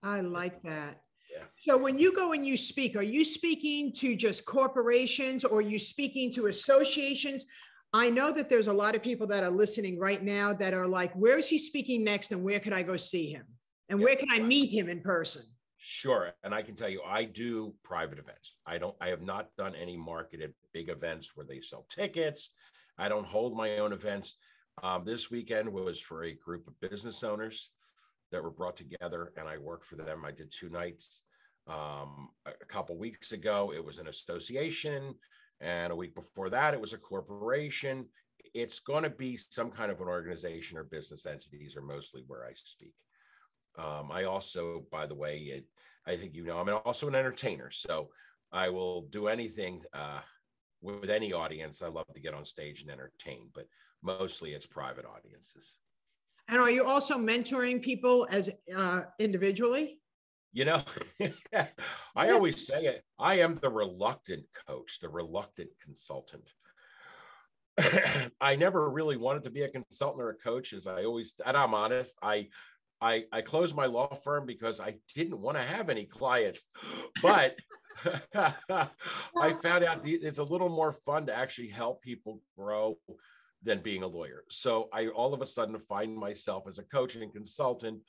I 0.02 0.22
like 0.22 0.64
that. 0.64 1.04
Yeah. 1.32 1.44
So 1.68 1.78
when 1.78 2.00
you 2.00 2.16
go 2.16 2.34
and 2.34 2.46
you 2.46 2.58
speak, 2.58 2.96
are 2.96 3.04
you 3.04 3.24
speaking 3.24 3.94
to 3.94 4.16
just 4.16 4.46
corporations 4.46 5.46
or 5.46 5.60
are 5.60 5.62
you 5.62 5.80
speaking 5.80 6.32
to 6.34 6.48
associations? 6.48 7.46
I 7.94 8.10
know 8.10 8.32
that 8.32 8.48
there's 8.48 8.68
a 8.68 8.74
lot 8.74 8.96
of 8.96 9.04
people 9.04 9.28
that 9.28 9.44
are 9.44 9.50
listening 9.50 10.00
right 10.00 10.24
now 10.24 10.54
that 10.54 10.74
are 10.74 10.88
like, 10.88 11.14
where 11.14 11.38
is 11.38 11.50
he 11.50 11.58
speaking 11.58 12.04
next 12.04 12.32
and 12.32 12.44
where 12.44 12.60
can 12.60 12.74
I 12.74 12.84
go 12.84 12.96
see 12.96 13.30
him? 13.32 13.44
And 13.90 14.00
yeah. 14.00 14.06
where 14.06 14.16
can 14.16 14.30
I 14.32 14.40
meet 14.40 14.72
him 14.72 14.88
in 14.88 15.02
person? 15.02 15.44
Sure. 15.78 16.32
And 16.44 16.54
I 16.54 16.62
can 16.62 16.76
tell 16.76 16.88
you, 16.88 17.02
I 17.06 17.26
do 17.26 17.74
private 17.84 18.20
events. 18.20 18.56
I 18.66 18.78
don't, 18.78 18.96
I 19.02 19.08
have 19.08 19.22
not 19.22 19.50
done 19.58 19.74
any 19.76 19.98
marketed 19.98 20.54
big 20.74 20.90
events 20.90 21.32
where 21.36 21.46
they 21.46 21.60
sell 21.60 21.86
tickets. 21.90 22.52
I 22.98 23.10
don't 23.10 23.26
hold 23.26 23.58
my 23.58 23.80
own 23.80 23.92
events. 23.92 24.36
Um, 24.84 25.04
this 25.04 25.30
weekend 25.30 25.68
was 25.72 26.00
for 26.00 26.24
a 26.24 26.34
group 26.34 26.68
of 26.68 26.80
business 26.80 27.24
owners 27.24 27.70
that 28.32 28.42
were 28.42 28.52
brought 28.52 28.78
together, 28.78 29.34
and 29.36 29.48
I 29.50 29.58
worked 29.58 29.86
for 29.86 29.96
them. 29.96 30.24
I 30.24 30.32
did 30.32 30.52
two 30.52 30.70
nights. 30.70 31.24
Um, 31.68 32.30
a 32.46 32.66
couple 32.68 32.98
weeks 32.98 33.34
ago, 33.34 33.74
it 33.76 33.84
was 33.84 33.98
an 33.98 34.08
association, 34.08 35.16
and 35.62 35.94
a 35.94 35.96
week 35.96 36.16
before 36.16 36.50
that, 36.50 36.74
it 36.74 36.82
was 36.82 36.94
a 36.94 36.98
corporation. 36.98 38.06
It's 38.54 38.80
going 38.80 39.04
to 39.04 39.10
be 39.10 39.38
some 39.38 39.72
kind 39.72 39.92
of 39.92 40.02
an 40.02 40.08
organization 40.08 40.78
or 40.78 40.84
business 40.84 41.26
entities, 41.26 41.78
are 41.78 41.82
mostly 41.82 42.24
where 42.28 42.46
I 42.46 42.52
speak. 42.54 42.94
Um, 43.78 44.12
I 44.12 44.26
also, 44.26 44.84
by 44.92 45.06
the 45.06 45.16
way, 45.16 45.38
it, 45.38 45.66
I 46.06 46.16
think 46.16 46.36
you 46.36 46.44
know, 46.44 46.58
I'm 46.58 46.70
also 46.84 47.08
an 47.08 47.16
entertainer, 47.16 47.72
so 47.72 48.10
I 48.52 48.70
will 48.70 49.04
do 49.04 49.28
anything 49.28 49.84
uh, 49.94 50.20
with 50.82 51.10
any 51.10 51.32
audience. 51.32 51.82
I 51.82 51.88
love 51.88 52.12
to 52.14 52.20
get 52.20 52.34
on 52.34 52.44
stage 52.44 52.82
and 52.82 52.92
entertain, 52.92 53.50
but 53.54 53.68
mostly 54.02 54.54
it's 54.54 54.66
private 54.66 55.06
audiences. 55.06 55.78
And 56.50 56.58
are 56.60 56.72
you 56.72 56.86
also 56.86 57.18
mentoring 57.18 57.82
people 57.82 58.28
as 58.30 58.50
uh, 58.76 59.04
individually? 59.20 60.01
You 60.54 60.66
know, 60.66 60.84
I 62.16 62.30
always 62.30 62.66
say 62.68 62.84
it. 62.84 63.04
I 63.18 63.40
am 63.40 63.56
the 63.56 63.70
reluctant 63.70 64.44
coach, 64.68 65.00
the 65.02 65.10
reluctant 65.10 65.70
consultant. 65.82 66.52
I 68.42 68.56
never 68.58 68.90
really 68.90 69.18
wanted 69.18 69.44
to 69.46 69.50
be 69.50 69.62
a 69.62 69.70
consultant 69.70 70.22
or 70.22 70.32
a 70.32 70.36
coach, 70.36 70.74
as 70.74 70.88
I 70.88 71.06
always, 71.06 71.36
and 71.46 71.56
I'm 71.56 71.74
honest. 71.74 72.18
I, 72.22 72.50
I, 73.00 73.24
I 73.32 73.42
closed 73.42 73.76
my 73.76 73.86
law 73.86 74.14
firm 74.14 74.46
because 74.46 74.82
I 74.82 74.96
didn't 75.16 75.40
want 75.40 75.58
to 75.58 75.64
have 75.64 75.90
any 75.90 76.06
clients, 76.06 76.66
but 77.22 77.56
I 78.36 79.54
found 79.62 79.86
out 79.86 80.02
it's 80.04 80.40
a 80.40 80.44
little 80.44 80.70
more 80.70 80.92
fun 80.92 81.28
to 81.28 81.36
actually 81.36 81.70
help 81.70 82.02
people 82.02 82.42
grow 82.58 82.98
than 83.64 83.80
being 83.80 84.04
a 84.04 84.08
lawyer. 84.08 84.44
So 84.50 84.90
I 84.92 85.08
all 85.08 85.34
of 85.34 85.42
a 85.42 85.46
sudden 85.46 85.80
find 85.80 86.16
myself 86.16 86.64
as 86.68 86.80
a 86.80 86.84
coach 86.84 87.16
and 87.16 87.32
consultant 87.32 88.02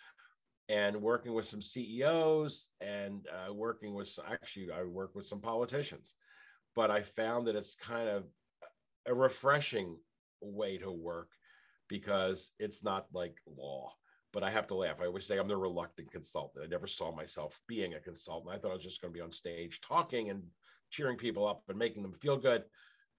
and 0.69 1.01
working 1.01 1.35
with 1.35 1.47
some 1.47 1.63
CEOs 1.63 2.71
and 2.81 3.27
uh, 3.29 3.53
working 3.53 3.95
with 3.95 4.19
actually 4.31 4.71
I 4.71 4.85
work 4.85 5.15
with 5.15 5.27
some 5.27 5.41
politicians, 5.41 6.15
but 6.75 6.91
I 6.91 7.03
found 7.03 7.47
that 7.47 7.57
it's 7.57 7.75
kind 7.75 8.09
of 8.09 8.25
a 9.07 9.15
refreshing 9.15 9.97
way 10.41 10.79
to 10.79 10.91
work 10.91 11.31
because 11.89 12.51
it's 12.59 12.85
not 12.85 13.07
like 13.13 13.37
law. 13.47 13.93
But 14.33 14.43
I 14.43 14.51
have 14.51 14.67
to 14.69 14.75
laugh. 14.75 14.97
I 15.01 15.07
always 15.07 15.27
say 15.27 15.39
I'm 15.39 15.49
the 15.49 15.57
reluctant 15.57 16.11
consultant. 16.11 16.65
I 16.65 16.69
never 16.69 16.87
saw 16.87 17.15
myself 17.15 17.61
being 17.69 17.95
a 17.95 18.01
consultant. 18.01 18.55
I 18.55 18.59
thought 18.59 18.71
I 18.71 18.75
was 18.75 18.83
just 18.83 19.03
going 19.03 19.13
to 19.13 19.17
be 19.19 19.23
on 19.23 19.31
stage 19.31 19.81
talking 19.83 20.31
and 20.31 20.43
cheering 20.91 21.19
people 21.19 21.47
up 21.47 21.65
and 21.69 21.79
making 21.79 22.03
them 22.03 22.15
feel 22.15 22.39
good. 22.39 22.65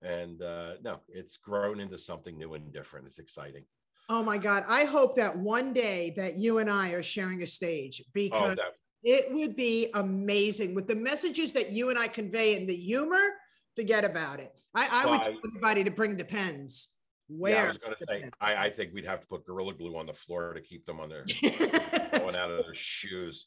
And 0.01 0.41
uh, 0.41 0.73
no, 0.83 1.01
it's 1.07 1.37
grown 1.37 1.79
into 1.79 1.99
something 1.99 2.35
new 2.35 2.55
and 2.55 2.73
different. 2.73 3.05
It's 3.05 3.19
exciting. 3.19 3.63
Oh 4.09 4.23
my 4.23 4.37
God. 4.37 4.65
I 4.67 4.83
hope 4.85 5.15
that 5.15 5.35
one 5.37 5.73
day 5.73 6.13
that 6.17 6.37
you 6.37 6.57
and 6.59 6.69
I 6.69 6.91
are 6.91 7.03
sharing 7.03 7.43
a 7.43 7.47
stage 7.47 8.01
oh, 8.05 8.09
because 8.13 8.57
oh, 8.59 8.71
it 9.03 9.33
would 9.33 9.55
be 9.55 9.89
amazing 9.93 10.75
with 10.75 10.87
the 10.87 10.95
messages 10.95 11.53
that 11.53 11.71
you 11.71 11.89
and 11.89 11.99
I 11.99 12.07
convey 12.07 12.55
and 12.55 12.67
the 12.67 12.75
humor. 12.75 13.29
Forget 13.75 14.03
about 14.03 14.39
it. 14.39 14.59
I, 14.75 14.87
I 14.91 15.09
would 15.09 15.21
tell 15.21 15.33
everybody 15.47 15.83
to 15.83 15.91
bring 15.91 16.15
the 16.15 16.25
pens. 16.25 16.89
Where 17.29 17.53
yeah, 17.53 17.63
I 17.63 17.67
was 17.69 17.77
going 17.77 17.95
to 17.97 18.05
say, 18.07 18.29
I, 18.41 18.65
I, 18.65 18.69
think 18.69 18.93
we'd 18.93 19.05
have 19.05 19.21
to 19.21 19.27
put 19.27 19.45
gorilla 19.45 19.73
glue 19.73 19.97
on 19.97 20.05
the 20.05 20.13
floor 20.13 20.53
to 20.53 20.61
keep 20.61 20.85
them 20.85 20.99
on 20.99 21.09
their 21.09 21.25
going 22.11 22.35
out 22.35 22.51
of 22.51 22.63
their 22.63 22.75
shoes. 22.75 23.45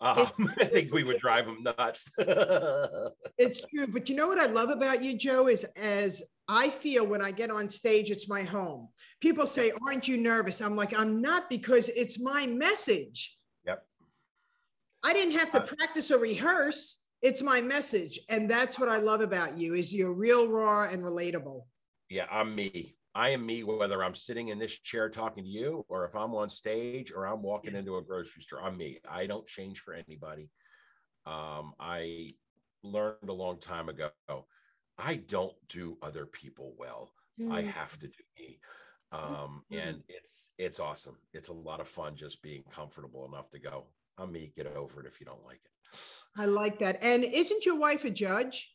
Um, 0.00 0.28
I 0.60 0.66
think 0.66 0.92
we 0.92 1.04
would 1.04 1.18
drive 1.18 1.46
them 1.46 1.62
nuts. 1.62 2.10
it's 3.38 3.60
true, 3.66 3.86
but 3.86 4.08
you 4.08 4.16
know 4.16 4.28
what 4.28 4.38
I 4.38 4.46
love 4.46 4.70
about 4.70 5.02
you, 5.02 5.16
Joe, 5.16 5.48
is 5.48 5.64
as 5.76 6.22
I 6.48 6.68
feel 6.68 7.06
when 7.06 7.22
I 7.22 7.30
get 7.30 7.50
on 7.50 7.68
stage, 7.68 8.10
it's 8.10 8.28
my 8.28 8.42
home. 8.42 8.88
People 9.20 9.46
say, 9.46 9.72
Aren't 9.86 10.06
you 10.06 10.18
nervous? 10.18 10.60
I'm 10.60 10.76
like, 10.76 10.96
I'm 10.96 11.20
not 11.20 11.48
because 11.48 11.88
it's 11.90 12.20
my 12.20 12.46
message. 12.46 13.36
Yep. 13.66 13.84
I 15.04 15.12
didn't 15.12 15.38
have 15.38 15.50
to 15.52 15.62
uh, 15.62 15.66
practice 15.66 16.10
or 16.10 16.18
rehearse. 16.18 17.02
It's 17.22 17.42
my 17.42 17.60
message. 17.60 18.20
And 18.28 18.50
that's 18.50 18.78
what 18.78 18.88
I 18.88 18.98
love 18.98 19.20
about 19.20 19.56
you 19.56 19.74
is 19.74 19.94
you're 19.94 20.12
real 20.12 20.48
raw 20.48 20.84
and 20.84 21.02
relatable. 21.02 21.62
Yeah, 22.08 22.26
I'm 22.30 22.54
me. 22.54 22.95
I 23.16 23.30
am 23.30 23.46
me, 23.46 23.62
whether 23.62 24.04
I'm 24.04 24.14
sitting 24.14 24.48
in 24.48 24.58
this 24.58 24.78
chair 24.78 25.08
talking 25.08 25.42
to 25.42 25.48
you, 25.48 25.86
or 25.88 26.04
if 26.04 26.14
I'm 26.14 26.34
on 26.34 26.50
stage, 26.50 27.12
or 27.12 27.26
I'm 27.26 27.42
walking 27.42 27.74
into 27.74 27.96
a 27.96 28.02
grocery 28.02 28.42
store. 28.42 28.62
I'm 28.62 28.76
me. 28.76 29.00
I 29.10 29.26
don't 29.26 29.46
change 29.46 29.80
for 29.80 29.94
anybody. 29.94 30.50
Um, 31.24 31.72
I 31.80 32.32
learned 32.82 33.28
a 33.28 33.32
long 33.32 33.58
time 33.58 33.88
ago. 33.88 34.10
I 34.98 35.14
don't 35.14 35.54
do 35.70 35.96
other 36.02 36.26
people 36.26 36.74
well. 36.78 37.10
Mm. 37.40 37.52
I 37.52 37.62
have 37.62 37.98
to 38.00 38.06
do 38.06 38.22
me. 38.38 38.60
Um, 39.12 39.62
mm. 39.72 39.88
and 39.88 40.02
it's 40.10 40.48
it's 40.58 40.78
awesome. 40.78 41.16
It's 41.32 41.48
a 41.48 41.54
lot 41.54 41.80
of 41.80 41.88
fun 41.88 42.16
just 42.16 42.42
being 42.42 42.64
comfortable 42.70 43.26
enough 43.26 43.48
to 43.50 43.58
go. 43.58 43.86
I'm 44.18 44.30
me. 44.30 44.52
Get 44.54 44.66
over 44.66 45.00
it 45.00 45.06
if 45.06 45.20
you 45.20 45.26
don't 45.26 45.44
like 45.44 45.60
it. 45.64 45.98
I 46.36 46.44
like 46.44 46.78
that. 46.80 47.02
And 47.02 47.24
isn't 47.24 47.64
your 47.64 47.78
wife 47.78 48.04
a 48.04 48.10
judge? 48.10 48.74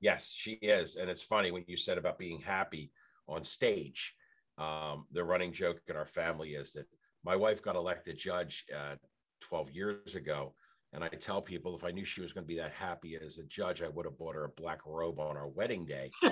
Yes, 0.00 0.32
she 0.34 0.52
is. 0.52 0.96
And 0.96 1.08
it's 1.08 1.22
funny 1.22 1.52
when 1.52 1.64
you 1.68 1.76
said 1.76 1.96
about 1.96 2.18
being 2.18 2.40
happy 2.40 2.90
on 3.28 3.44
stage. 3.44 4.14
Um, 4.56 5.06
the 5.12 5.22
running 5.22 5.52
joke 5.52 5.80
in 5.86 5.96
our 5.96 6.06
family 6.06 6.50
is 6.50 6.72
that 6.72 6.86
my 7.24 7.36
wife 7.36 7.62
got 7.62 7.76
elected 7.76 8.16
judge 8.16 8.64
uh, 8.76 8.96
12 9.42 9.70
years 9.70 10.14
ago. 10.14 10.54
And 10.92 11.04
I 11.04 11.08
tell 11.08 11.42
people 11.42 11.76
if 11.76 11.84
I 11.84 11.90
knew 11.90 12.04
she 12.04 12.22
was 12.22 12.32
going 12.32 12.44
to 12.44 12.48
be 12.48 12.56
that 12.56 12.72
happy 12.72 13.18
as 13.24 13.38
a 13.38 13.44
judge, 13.44 13.82
I 13.82 13.88
would 13.88 14.06
have 14.06 14.18
bought 14.18 14.34
her 14.34 14.44
a 14.44 14.60
black 14.60 14.80
robe 14.86 15.20
on 15.20 15.36
our 15.36 15.48
wedding 15.48 15.84
day. 15.84 16.10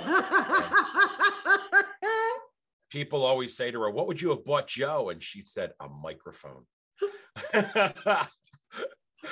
people 2.90 3.24
always 3.24 3.54
say 3.56 3.70
to 3.70 3.80
her, 3.82 3.90
What 3.90 4.06
would 4.06 4.20
you 4.20 4.30
have 4.30 4.44
bought 4.44 4.66
Joe? 4.66 5.10
And 5.10 5.22
she 5.22 5.42
said, 5.44 5.72
A 5.80 5.88
microphone. 5.88 6.64
oh. 7.54 8.22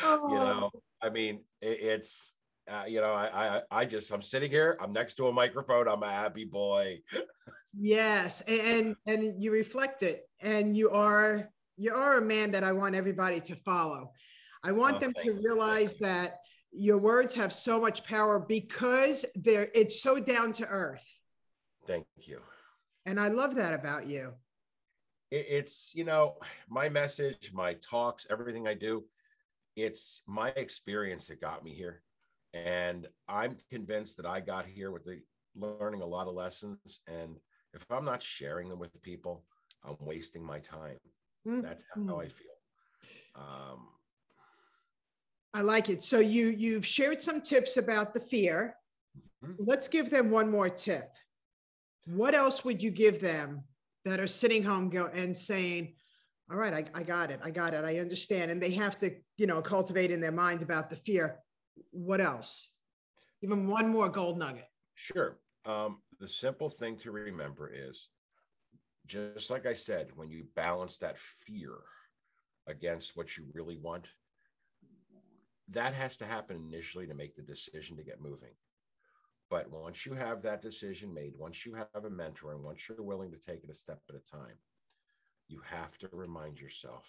You 0.02 0.36
know, 0.36 0.70
I 1.02 1.10
mean, 1.10 1.40
it, 1.60 1.78
it's, 1.80 2.34
uh, 2.68 2.84
you 2.88 3.00
know, 3.00 3.12
I, 3.12 3.58
I, 3.58 3.62
I 3.70 3.84
just, 3.84 4.10
I'm 4.10 4.22
sitting 4.22 4.50
here, 4.50 4.76
I'm 4.80 4.92
next 4.92 5.14
to 5.16 5.28
a 5.28 5.32
microphone, 5.32 5.86
I'm 5.86 6.02
a 6.02 6.10
happy 6.10 6.44
boy. 6.46 7.00
Yes. 7.78 8.40
And, 8.42 8.96
and 9.06 9.42
you 9.42 9.52
reflect 9.52 10.02
it 10.02 10.28
and 10.40 10.76
you 10.76 10.90
are, 10.90 11.50
you 11.76 11.92
are 11.94 12.18
a 12.18 12.22
man 12.22 12.50
that 12.52 12.64
I 12.64 12.72
want 12.72 12.94
everybody 12.94 13.40
to 13.40 13.56
follow. 13.56 14.12
I 14.62 14.72
want 14.72 14.96
oh, 14.96 14.98
them 15.00 15.14
to 15.24 15.32
realize 15.32 16.00
you. 16.00 16.06
that 16.06 16.38
your 16.72 16.98
words 16.98 17.34
have 17.34 17.52
so 17.52 17.80
much 17.80 18.04
power 18.04 18.38
because 18.40 19.24
they're, 19.34 19.68
it's 19.74 20.02
so 20.02 20.18
down 20.18 20.52
to 20.52 20.66
earth. 20.66 21.06
Thank 21.86 22.06
you. 22.16 22.40
And 23.06 23.20
I 23.20 23.28
love 23.28 23.54
that 23.56 23.74
about 23.74 24.06
you. 24.06 24.32
It's, 25.30 25.92
you 25.94 26.04
know, 26.04 26.36
my 26.68 26.88
message, 26.88 27.50
my 27.52 27.74
talks, 27.74 28.26
everything 28.30 28.68
I 28.68 28.74
do, 28.74 29.04
it's 29.76 30.22
my 30.26 30.50
experience 30.50 31.26
that 31.26 31.40
got 31.40 31.64
me 31.64 31.74
here 31.74 32.02
and 32.54 33.08
I'm 33.28 33.56
convinced 33.68 34.16
that 34.16 34.26
I 34.26 34.38
got 34.38 34.64
here 34.64 34.92
with 34.92 35.04
the 35.04 35.20
learning 35.56 36.02
a 36.02 36.06
lot 36.06 36.28
of 36.28 36.34
lessons. 36.34 37.00
And 37.08 37.36
if 37.74 37.90
I'm 37.90 38.04
not 38.04 38.22
sharing 38.22 38.68
them 38.68 38.78
with 38.78 39.00
people, 39.02 39.44
I'm 39.84 39.96
wasting 40.00 40.42
my 40.42 40.58
time. 40.60 40.96
Mm-hmm. 41.46 41.62
That's 41.62 41.82
how 41.94 42.20
I 42.20 42.24
feel. 42.24 42.54
Um, 43.36 43.88
I 45.52 45.60
like 45.60 45.88
it. 45.88 46.02
So 46.02 46.18
you 46.18 46.48
you've 46.48 46.86
shared 46.86 47.20
some 47.20 47.40
tips 47.40 47.76
about 47.76 48.14
the 48.14 48.20
fear. 48.20 48.76
Mm-hmm. 49.44 49.64
Let's 49.64 49.88
give 49.88 50.10
them 50.10 50.30
one 50.30 50.50
more 50.50 50.68
tip. 50.68 51.10
What 52.06 52.34
else 52.34 52.64
would 52.64 52.82
you 52.82 52.90
give 52.90 53.20
them 53.20 53.64
that 54.04 54.20
are 54.20 54.26
sitting 54.26 54.62
home 54.62 54.88
go 54.88 55.06
and 55.12 55.36
saying, 55.36 55.94
"All 56.50 56.56
right, 56.56 56.72
I, 56.72 56.84
I 56.98 57.02
got 57.02 57.30
it, 57.30 57.40
I 57.42 57.50
got 57.50 57.74
it, 57.74 57.84
I 57.84 57.98
understand," 57.98 58.50
and 58.50 58.62
they 58.62 58.72
have 58.72 58.96
to, 58.98 59.14
you 59.36 59.46
know, 59.46 59.60
cultivate 59.60 60.10
in 60.10 60.20
their 60.20 60.32
mind 60.32 60.62
about 60.62 60.90
the 60.90 60.96
fear 60.96 61.40
what 61.90 62.20
else? 62.20 62.70
Even 63.42 63.66
one 63.66 63.88
more 63.88 64.08
gold 64.08 64.38
nugget. 64.38 64.68
Sure. 64.94 65.38
Um, 65.64 65.98
the 66.20 66.28
simple 66.28 66.70
thing 66.70 66.96
to 66.98 67.10
remember 67.10 67.72
is 67.72 68.08
just 69.06 69.50
like 69.50 69.66
I 69.66 69.74
said, 69.74 70.08
when 70.16 70.30
you 70.30 70.46
balance 70.56 70.98
that 70.98 71.18
fear 71.18 71.72
against 72.66 73.16
what 73.16 73.36
you 73.36 73.44
really 73.52 73.76
want, 73.76 74.08
that 75.68 75.94
has 75.94 76.16
to 76.18 76.26
happen 76.26 76.56
initially 76.56 77.06
to 77.06 77.14
make 77.14 77.36
the 77.36 77.42
decision 77.42 77.96
to 77.96 78.04
get 78.04 78.20
moving. 78.20 78.54
But 79.50 79.70
once 79.70 80.06
you 80.06 80.14
have 80.14 80.42
that 80.42 80.62
decision 80.62 81.12
made, 81.12 81.34
once 81.36 81.66
you 81.66 81.74
have 81.74 82.04
a 82.04 82.10
mentor, 82.10 82.52
and 82.52 82.62
once 82.62 82.88
you're 82.88 83.02
willing 83.02 83.30
to 83.30 83.38
take 83.38 83.62
it 83.62 83.70
a 83.70 83.74
step 83.74 84.00
at 84.08 84.16
a 84.16 84.30
time, 84.30 84.56
you 85.48 85.60
have 85.68 85.98
to 85.98 86.08
remind 86.12 86.58
yourself 86.58 87.04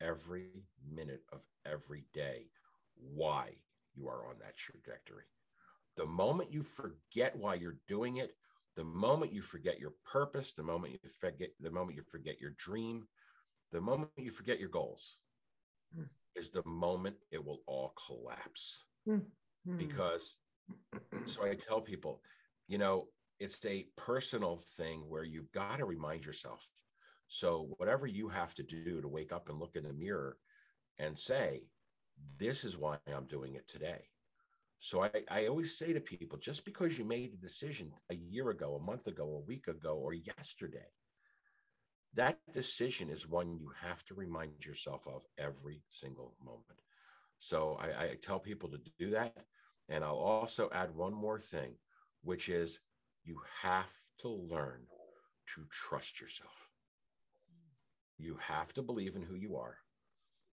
every 0.00 0.64
minute 0.90 1.22
of 1.32 1.40
every 1.64 2.04
day 2.14 2.46
why 3.14 3.50
you 3.94 4.08
are 4.08 4.26
on 4.28 4.36
that 4.40 4.56
trajectory. 4.56 5.24
The 5.96 6.06
moment 6.06 6.52
you 6.52 6.62
forget 6.62 7.36
why 7.36 7.54
you're 7.54 7.78
doing 7.88 8.18
it, 8.18 8.36
the 8.76 8.84
moment 8.84 9.32
you 9.32 9.40
forget 9.40 9.78
your 9.78 9.94
purpose, 10.10 10.52
the 10.52 10.62
moment 10.62 10.92
you 10.92 11.10
forget 11.18 11.50
the 11.60 11.70
moment 11.70 11.96
you 11.96 12.02
forget 12.02 12.40
your 12.40 12.52
dream, 12.58 13.06
the 13.72 13.80
moment 13.80 14.10
you 14.16 14.30
forget 14.30 14.60
your 14.60 14.68
goals 14.68 15.20
mm. 15.98 16.06
is 16.34 16.50
the 16.50 16.62
moment 16.66 17.16
it 17.30 17.42
will 17.42 17.60
all 17.66 17.94
collapse. 18.06 18.84
Mm. 19.08 19.22
Because 19.78 20.36
so 21.26 21.44
I 21.44 21.54
tell 21.54 21.80
people, 21.80 22.20
you 22.68 22.78
know, 22.78 23.08
it's 23.40 23.64
a 23.64 23.86
personal 23.96 24.60
thing 24.76 25.02
where 25.08 25.24
you've 25.24 25.50
got 25.52 25.78
to 25.78 25.84
remind 25.84 26.24
yourself. 26.24 26.60
So 27.28 27.74
whatever 27.78 28.06
you 28.06 28.28
have 28.28 28.54
to 28.54 28.62
do 28.62 29.00
to 29.00 29.08
wake 29.08 29.32
up 29.32 29.48
and 29.48 29.58
look 29.58 29.74
in 29.74 29.82
the 29.84 29.92
mirror 29.92 30.36
and 30.98 31.18
say, 31.18 31.62
this 32.38 32.64
is 32.64 32.76
why 32.76 32.98
I'm 33.14 33.24
doing 33.24 33.54
it 33.54 33.68
today. 33.68 34.04
So 34.78 35.02
I, 35.02 35.10
I 35.30 35.46
always 35.46 35.78
say 35.78 35.92
to 35.92 36.00
people 36.00 36.38
just 36.38 36.64
because 36.64 36.98
you 36.98 37.04
made 37.04 37.32
a 37.32 37.36
decision 37.36 37.92
a 38.10 38.14
year 38.14 38.50
ago, 38.50 38.74
a 38.74 38.84
month 38.84 39.06
ago, 39.06 39.24
a 39.24 39.46
week 39.46 39.68
ago, 39.68 39.94
or 39.96 40.12
yesterday, 40.12 40.86
that 42.14 42.38
decision 42.52 43.10
is 43.10 43.28
one 43.28 43.58
you 43.58 43.70
have 43.82 44.04
to 44.06 44.14
remind 44.14 44.64
yourself 44.64 45.02
of 45.06 45.22
every 45.38 45.82
single 45.90 46.34
moment. 46.44 46.80
So 47.38 47.78
I, 47.80 48.04
I 48.04 48.14
tell 48.22 48.38
people 48.38 48.70
to 48.70 48.78
do 48.98 49.10
that. 49.10 49.36
And 49.88 50.02
I'll 50.02 50.16
also 50.16 50.68
add 50.72 50.94
one 50.94 51.14
more 51.14 51.38
thing, 51.40 51.72
which 52.22 52.48
is 52.48 52.80
you 53.24 53.40
have 53.62 53.90
to 54.20 54.28
learn 54.28 54.80
to 55.54 55.64
trust 55.70 56.20
yourself. 56.20 56.50
You 58.18 58.38
have 58.40 58.72
to 58.74 58.82
believe 58.82 59.14
in 59.14 59.22
who 59.22 59.34
you 59.34 59.56
are. 59.56 59.76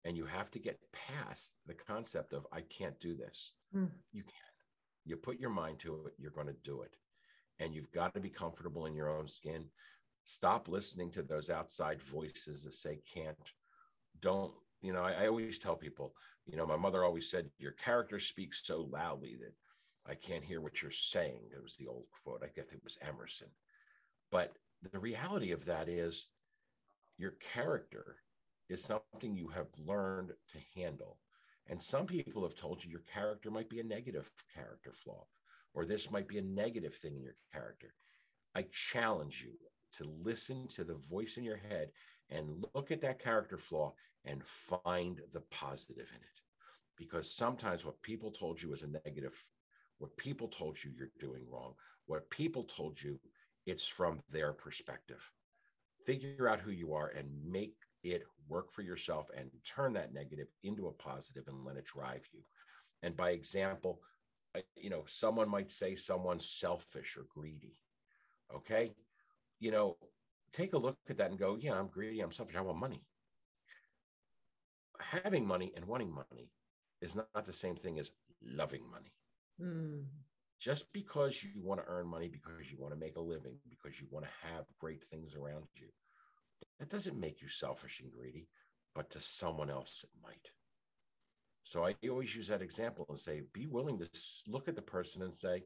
And 0.03 0.17
you 0.17 0.25
have 0.25 0.49
to 0.51 0.59
get 0.59 0.79
past 0.91 1.53
the 1.67 1.75
concept 1.75 2.33
of, 2.33 2.47
I 2.51 2.61
can't 2.61 2.99
do 2.99 3.15
this. 3.15 3.53
Mm. 3.75 3.89
You 4.11 4.23
can. 4.23 4.33
You 5.05 5.15
put 5.15 5.39
your 5.39 5.49
mind 5.49 5.79
to 5.79 6.05
it, 6.07 6.13
you're 6.17 6.31
going 6.31 6.47
to 6.47 6.55
do 6.63 6.81
it. 6.81 6.91
And 7.59 7.73
you've 7.73 7.91
got 7.91 8.13
to 8.13 8.19
be 8.19 8.29
comfortable 8.29 8.85
in 8.85 8.95
your 8.95 9.09
own 9.09 9.27
skin. 9.27 9.65
Stop 10.23 10.67
listening 10.67 11.11
to 11.11 11.23
those 11.23 11.49
outside 11.49 12.01
voices 12.01 12.63
that 12.63 12.73
say 12.73 12.99
can't. 13.11 13.37
Don't, 14.21 14.53
you 14.81 14.93
know, 14.93 15.01
I, 15.01 15.23
I 15.23 15.27
always 15.27 15.59
tell 15.59 15.75
people, 15.75 16.13
you 16.45 16.57
know, 16.57 16.65
my 16.65 16.75
mother 16.75 17.03
always 17.03 17.29
said, 17.29 17.49
Your 17.57 17.71
character 17.73 18.19
speaks 18.19 18.61
so 18.63 18.87
loudly 18.91 19.37
that 19.41 19.53
I 20.09 20.15
can't 20.15 20.43
hear 20.43 20.61
what 20.61 20.81
you're 20.81 20.91
saying. 20.91 21.41
It 21.55 21.61
was 21.61 21.75
the 21.75 21.87
old 21.87 22.05
quote. 22.23 22.41
I 22.43 22.49
guess 22.55 22.71
it 22.71 22.83
was 22.83 22.97
Emerson. 23.07 23.47
But 24.31 24.53
the 24.91 24.99
reality 24.99 25.51
of 25.51 25.65
that 25.65 25.87
is 25.87 26.27
your 27.17 27.35
character 27.53 28.17
is 28.71 28.83
something 28.83 29.35
you 29.35 29.49
have 29.49 29.67
learned 29.85 30.29
to 30.29 30.79
handle. 30.79 31.17
And 31.67 31.81
some 31.81 32.05
people 32.05 32.43
have 32.43 32.55
told 32.55 32.83
you 32.83 32.89
your 32.89 33.03
character 33.13 33.51
might 33.51 33.69
be 33.69 33.79
a 33.79 33.83
negative 33.83 34.31
character 34.53 34.93
flaw, 35.03 35.25
or 35.73 35.85
this 35.85 36.09
might 36.09 36.27
be 36.27 36.37
a 36.37 36.43
negative 36.43 36.95
thing 36.95 37.15
in 37.15 37.21
your 37.21 37.35
character. 37.53 37.93
I 38.55 38.65
challenge 38.91 39.45
you 39.45 39.53
to 39.97 40.09
listen 40.23 40.67
to 40.75 40.83
the 40.83 40.95
voice 41.09 41.37
in 41.37 41.43
your 41.43 41.57
head 41.57 41.89
and 42.29 42.65
look 42.73 42.91
at 42.91 43.01
that 43.01 43.21
character 43.21 43.57
flaw 43.57 43.93
and 44.25 44.41
find 44.45 45.19
the 45.33 45.41
positive 45.51 46.07
in 46.09 46.21
it. 46.21 46.41
Because 46.97 47.33
sometimes 47.33 47.85
what 47.85 48.01
people 48.01 48.31
told 48.31 48.61
you 48.61 48.73
is 48.73 48.83
a 48.83 48.87
negative, 48.87 49.33
what 49.97 50.15
people 50.17 50.47
told 50.47 50.77
you 50.83 50.91
you're 50.97 51.09
doing 51.19 51.43
wrong, 51.49 51.73
what 52.05 52.29
people 52.29 52.63
told 52.63 53.01
you, 53.01 53.19
it's 53.65 53.85
from 53.87 54.19
their 54.31 54.53
perspective. 54.53 55.21
Figure 56.05 56.49
out 56.49 56.59
who 56.59 56.71
you 56.71 56.93
are 56.93 57.09
and 57.09 57.27
make 57.47 57.75
it 58.03 58.23
work 58.47 58.71
for 58.71 58.81
yourself 58.81 59.27
and 59.37 59.49
turn 59.65 59.93
that 59.93 60.13
negative 60.13 60.47
into 60.63 60.87
a 60.87 60.93
positive 60.93 61.47
and 61.47 61.65
let 61.65 61.77
it 61.77 61.85
drive 61.85 62.23
you. 62.33 62.41
And 63.03 63.15
by 63.15 63.31
example, 63.31 63.99
you 64.75 64.89
know, 64.89 65.03
someone 65.07 65.49
might 65.49 65.71
say 65.71 65.95
someone's 65.95 66.49
selfish 66.49 67.17
or 67.17 67.25
greedy. 67.33 67.77
Okay. 68.55 68.93
You 69.59 69.71
know, 69.71 69.97
take 70.53 70.73
a 70.73 70.77
look 70.77 70.97
at 71.09 71.17
that 71.17 71.29
and 71.29 71.39
go, 71.39 71.57
yeah, 71.59 71.73
I'm 71.73 71.87
greedy. 71.87 72.19
I'm 72.19 72.31
selfish. 72.31 72.55
I 72.55 72.61
want 72.61 72.79
money. 72.79 73.03
Having 74.99 75.47
money 75.47 75.71
and 75.75 75.85
wanting 75.85 76.13
money 76.13 76.51
is 77.01 77.15
not 77.15 77.45
the 77.45 77.53
same 77.53 77.75
thing 77.75 77.99
as 77.99 78.11
loving 78.43 78.83
money. 78.91 79.13
Mm. 79.61 80.05
Just 80.59 80.91
because 80.93 81.41
you 81.41 81.61
want 81.63 81.81
to 81.81 81.87
earn 81.87 82.07
money, 82.07 82.27
because 82.27 82.69
you 82.71 82.77
want 82.79 82.93
to 82.93 82.99
make 82.99 83.15
a 83.15 83.21
living, 83.21 83.55
because 83.69 83.99
you 83.99 84.07
want 84.11 84.25
to 84.25 84.47
have 84.47 84.65
great 84.79 85.03
things 85.09 85.33
around 85.33 85.65
you, 85.75 85.87
that 86.79 86.89
doesn't 86.89 87.19
make 87.19 87.41
you 87.41 87.49
selfish 87.49 87.99
and 88.01 88.11
greedy, 88.11 88.47
but 88.95 89.09
to 89.11 89.21
someone 89.21 89.69
else 89.69 90.03
it 90.03 90.09
might. 90.21 90.49
So 91.63 91.85
I 91.85 91.95
always 92.09 92.35
use 92.35 92.47
that 92.47 92.61
example 92.61 93.05
and 93.09 93.19
say, 93.19 93.43
be 93.53 93.67
willing 93.67 93.99
to 93.99 94.09
look 94.47 94.67
at 94.67 94.75
the 94.75 94.81
person 94.81 95.21
and 95.21 95.33
say, 95.33 95.63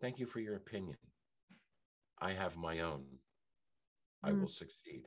thank 0.00 0.18
you 0.18 0.26
for 0.26 0.40
your 0.40 0.56
opinion. 0.56 0.96
I 2.18 2.32
have 2.32 2.56
my 2.56 2.80
own. 2.80 3.04
I 4.22 4.30
mm. 4.30 4.40
will 4.40 4.48
succeed. 4.48 5.04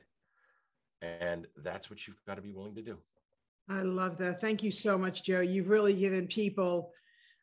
And 1.02 1.46
that's 1.56 1.90
what 1.90 2.06
you've 2.06 2.24
got 2.26 2.36
to 2.36 2.42
be 2.42 2.52
willing 2.52 2.74
to 2.76 2.82
do. 2.82 2.98
I 3.68 3.82
love 3.82 4.18
that. 4.18 4.40
Thank 4.40 4.62
you 4.62 4.70
so 4.70 4.98
much, 4.98 5.22
Joe. 5.22 5.40
You've 5.40 5.68
really 5.68 5.94
given 5.94 6.26
people, 6.26 6.92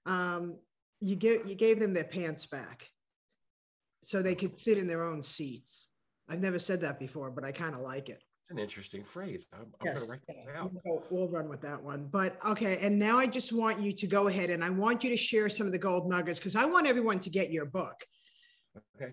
um, 0.05 0.57
you 0.99 1.15
get 1.15 1.47
you 1.47 1.55
gave 1.55 1.79
them 1.79 1.93
their 1.93 2.03
pants 2.03 2.45
back, 2.45 2.89
so 4.01 4.21
they 4.21 4.35
could 4.35 4.59
sit 4.59 4.77
in 4.77 4.87
their 4.87 5.05
own 5.05 5.21
seats. 5.21 5.86
I've 6.29 6.41
never 6.41 6.59
said 6.59 6.81
that 6.81 6.99
before, 6.99 7.31
but 7.31 7.43
I 7.43 7.51
kind 7.51 7.73
of 7.73 7.81
like 7.81 8.09
it. 8.09 8.21
It's 8.41 8.51
an 8.51 8.59
interesting 8.59 9.03
phrase. 9.03 9.45
I'm, 9.53 9.67
I'm 9.81 9.87
yes. 9.87 9.95
going 9.95 10.05
to 10.05 10.11
write 10.11 10.21
that 10.27 10.55
out. 10.57 10.71
We'll, 10.85 11.03
we'll 11.09 11.27
run 11.27 11.49
with 11.49 11.61
that 11.61 11.81
one. 11.81 12.07
But 12.09 12.37
okay, 12.45 12.77
and 12.81 12.97
now 12.97 13.17
I 13.17 13.27
just 13.27 13.51
want 13.51 13.81
you 13.81 13.91
to 13.91 14.07
go 14.07 14.27
ahead 14.27 14.49
and 14.49 14.63
I 14.63 14.69
want 14.69 15.03
you 15.03 15.09
to 15.09 15.17
share 15.17 15.49
some 15.49 15.67
of 15.67 15.73
the 15.73 15.79
gold 15.79 16.09
nuggets 16.09 16.39
because 16.39 16.55
I 16.55 16.65
want 16.65 16.87
everyone 16.87 17.19
to 17.19 17.29
get 17.29 17.51
your 17.51 17.65
book. 17.65 18.05
Okay. 18.95 19.11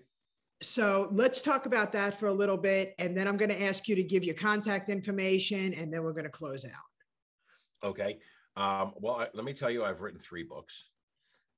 So 0.61 1.09
let's 1.11 1.41
talk 1.41 1.65
about 1.65 1.91
that 1.91 2.17
for 2.17 2.27
a 2.27 2.33
little 2.33 2.55
bit. 2.55 2.95
And 2.97 3.15
then 3.15 3.27
I'm 3.27 3.35
going 3.35 3.51
to 3.51 3.61
ask 3.61 3.89
you 3.89 3.95
to 3.95 4.03
give 4.03 4.23
your 4.23 4.35
contact 4.35 4.89
information 4.89 5.73
and 5.73 5.93
then 5.93 6.01
we're 6.01 6.13
going 6.13 6.23
to 6.23 6.29
close 6.29 6.63
out. 6.63 7.89
Okay. 7.89 8.19
Um, 8.55 8.93
well, 8.95 9.15
I, 9.15 9.27
let 9.33 9.43
me 9.43 9.53
tell 9.53 9.69
you, 9.69 9.83
I've 9.83 9.99
written 9.99 10.19
three 10.19 10.43
books. 10.43 10.91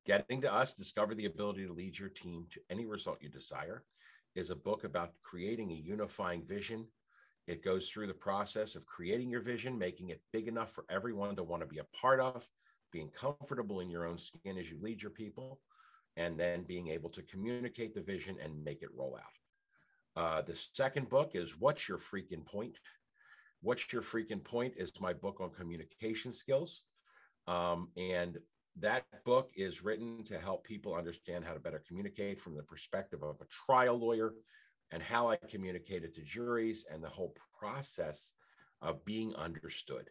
Getting 0.08 0.42
to 0.42 0.52
Us, 0.52 0.74
Discover 0.74 1.14
the 1.16 1.26
Ability 1.26 1.68
to 1.68 1.74
Lead 1.74 2.00
Your 2.00 2.10
Team 2.10 2.48
to 2.54 2.60
Any 2.72 2.86
Result 2.86 3.20
You 3.22 3.30
Desire 3.30 3.84
is 4.38 4.52
a 4.52 4.56
book 4.56 4.84
about 4.84 5.14
creating 5.24 5.72
a 5.72 5.76
unifying 5.76 6.44
vision. 6.46 6.86
It 7.48 7.64
goes 7.64 7.90
through 7.90 8.06
the 8.06 8.14
process 8.14 8.76
of 8.76 8.86
creating 8.86 9.32
your 9.32 9.42
vision, 9.42 9.80
making 9.80 10.10
it 10.10 10.22
big 10.32 10.48
enough 10.48 10.72
for 10.72 10.86
everyone 10.90 11.36
to 11.38 11.44
want 11.44 11.64
to 11.64 11.68
be 11.68 11.80
a 11.80 11.98
part 12.00 12.20
of, 12.20 12.48
being 12.92 13.10
comfortable 13.10 13.80
in 13.80 13.90
your 13.90 14.06
own 14.06 14.20
skin 14.20 14.60
as 14.60 14.70
you 14.70 14.78
lead 14.80 15.02
your 15.02 15.12
people, 15.12 15.60
and 16.18 16.40
then 16.40 16.62
being 16.64 16.90
able 16.90 17.10
to 17.10 17.24
communicate 17.24 17.96
the 17.96 18.02
vision 18.02 18.38
and 18.42 18.64
make 18.64 18.84
it 18.84 18.96
roll 18.96 19.18
out. 19.18 20.22
Uh, 20.22 20.42
the 20.44 20.56
second 20.74 21.10
book 21.10 21.32
is 21.34 21.60
What's 21.60 21.90
Your 21.90 21.98
Freaking 21.98 22.46
Point? 22.46 22.78
What's 23.62 23.92
Your 23.92 24.04
Freaking 24.04 24.44
Point 24.44 24.76
is 24.78 24.92
my 25.00 25.14
book 25.14 25.42
on 25.42 25.50
communication 25.50 26.32
skills. 26.32 26.84
Um, 27.48 27.90
and 27.98 28.38
that 28.80 29.06
book 29.26 29.52
is 29.56 29.84
written 29.84 30.24
to 30.26 30.40
help 30.40 30.64
people 30.64 30.94
understand 30.94 31.44
how 31.46 31.54
to 31.54 31.60
better 31.60 31.82
communicate 31.88 32.40
from 32.40 32.56
the 32.56 32.64
perspective 32.64 33.24
of 33.24 33.38
a 33.42 33.66
trial 33.66 33.98
lawyer 33.98 34.34
and 34.92 35.02
how 35.02 35.30
I 35.30 35.36
communicated 35.36 36.14
to 36.16 36.22
juries 36.22 36.86
and 36.92 37.04
the 37.04 37.10
whole 37.10 37.36
process 37.60 38.32
of 38.82 39.04
being 39.06 39.36
understood. 39.36 40.10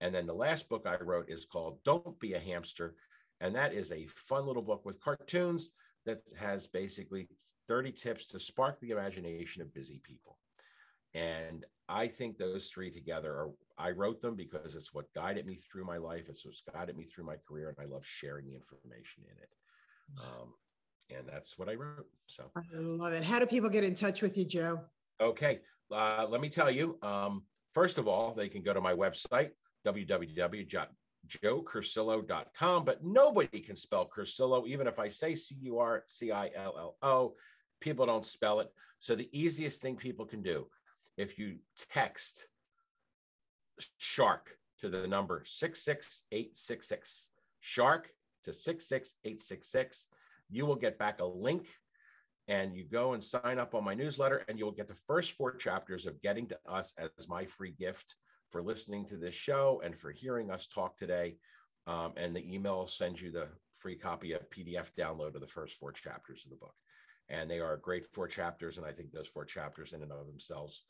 And 0.00 0.14
then 0.14 0.26
the 0.26 0.34
last 0.34 0.68
book 0.68 0.86
I 0.86 0.96
wrote 1.02 1.30
is 1.30 1.46
called 1.46 1.82
Don't 1.84 2.18
Be 2.20 2.34
a 2.34 2.40
Hamster. 2.40 2.94
And 3.40 3.54
that 3.54 3.74
is 3.74 3.92
a 3.92 4.06
fun 4.06 4.46
little 4.46 4.62
book 4.62 4.84
with 4.84 5.00
cartoons 5.00 5.70
that 6.04 6.20
has 6.38 6.66
basically 6.66 7.28
30 7.68 7.92
tips 7.92 8.26
to 8.26 8.38
spark 8.38 8.80
the 8.80 8.90
imagination 8.90 9.62
of 9.62 9.74
busy 9.74 10.00
people. 10.04 10.38
And 11.14 11.64
I 11.88 12.08
think 12.08 12.36
those 12.36 12.68
three 12.68 12.90
together 12.90 13.32
are, 13.32 13.50
I 13.78 13.90
wrote 13.90 14.22
them 14.22 14.36
because 14.36 14.74
it's 14.74 14.94
what 14.94 15.12
guided 15.14 15.46
me 15.46 15.56
through 15.56 15.84
my 15.84 15.98
life. 15.98 16.28
It's 16.28 16.46
what's 16.46 16.62
guided 16.72 16.96
me 16.96 17.04
through 17.04 17.24
my 17.24 17.36
career. 17.46 17.68
And 17.68 17.76
I 17.78 17.84
love 17.92 18.02
sharing 18.04 18.46
the 18.46 18.54
information 18.54 19.24
in 19.24 19.36
it. 19.42 19.50
Um, 20.18 20.54
and 21.16 21.28
that's 21.28 21.56
what 21.58 21.68
I 21.68 21.74
wrote. 21.74 22.06
So 22.26 22.50
I 22.56 22.62
love 22.72 23.12
it. 23.12 23.22
How 23.22 23.38
do 23.38 23.46
people 23.46 23.68
get 23.68 23.84
in 23.84 23.94
touch 23.94 24.22
with 24.22 24.36
you, 24.36 24.44
Joe? 24.44 24.80
Okay. 25.20 25.60
Uh, 25.92 26.26
let 26.28 26.40
me 26.40 26.48
tell 26.48 26.68
you. 26.70 26.98
Um, 27.02 27.42
first 27.74 27.98
of 27.98 28.08
all, 28.08 28.32
they 28.34 28.48
can 28.48 28.62
go 28.62 28.72
to 28.72 28.80
my 28.80 28.94
website, 28.94 29.50
www.joecurcillo.com, 29.86 32.84
but 32.84 33.04
nobody 33.04 33.60
can 33.60 33.76
spell 33.76 34.08
Curcillo, 34.08 34.66
even 34.66 34.86
if 34.86 34.98
I 34.98 35.08
say 35.08 35.34
C 35.34 35.54
U 35.62 35.78
R 35.78 36.02
C 36.06 36.32
I 36.32 36.50
L 36.56 36.74
L 36.78 36.96
O. 37.02 37.34
People 37.80 38.06
don't 38.06 38.24
spell 38.24 38.60
it. 38.60 38.72
So 38.98 39.14
the 39.14 39.28
easiest 39.38 39.82
thing 39.82 39.96
people 39.96 40.24
can 40.24 40.40
do 40.42 40.68
if 41.18 41.38
you 41.38 41.58
text 41.90 42.46
shark 43.98 44.50
to 44.80 44.88
the 44.88 45.06
number 45.06 45.42
66866 45.44 47.30
shark 47.60 48.10
to 48.42 48.52
66866 48.52 50.06
you 50.50 50.66
will 50.66 50.76
get 50.76 50.98
back 50.98 51.20
a 51.20 51.24
link 51.24 51.66
and 52.48 52.76
you 52.76 52.84
go 52.84 53.14
and 53.14 53.22
sign 53.22 53.58
up 53.58 53.74
on 53.74 53.84
my 53.84 53.94
newsletter 53.94 54.44
and 54.48 54.58
you'll 54.58 54.70
get 54.70 54.86
the 54.86 54.94
first 55.06 55.32
four 55.32 55.54
chapters 55.54 56.06
of 56.06 56.20
getting 56.22 56.46
to 56.46 56.58
us 56.68 56.94
as 56.98 57.28
my 57.28 57.44
free 57.44 57.72
gift 57.72 58.14
for 58.50 58.62
listening 58.62 59.04
to 59.06 59.16
this 59.16 59.34
show 59.34 59.82
and 59.84 59.98
for 59.98 60.12
hearing 60.12 60.50
us 60.50 60.66
talk 60.66 60.96
today. 60.96 61.36
Um, 61.88 62.12
and 62.16 62.34
the 62.34 62.54
email 62.54 62.86
sends 62.86 63.20
you 63.20 63.32
the 63.32 63.48
free 63.74 63.96
copy 63.96 64.32
of 64.32 64.48
pdf 64.50 64.90
download 64.98 65.34
of 65.34 65.40
the 65.40 65.46
first 65.46 65.74
four 65.74 65.92
chapters 65.92 66.44
of 66.44 66.50
the 66.50 66.56
book. 66.56 66.74
And 67.28 67.50
they 67.50 67.58
are 67.58 67.76
great 67.76 68.06
four 68.06 68.28
chapters. 68.28 68.78
And 68.78 68.86
i 68.86 68.92
think 68.92 69.10
those 69.12 69.28
four 69.28 69.44
chapters 69.44 69.92
in 69.92 70.02
and 70.02 70.12
of 70.12 70.26
themselves 70.26 70.84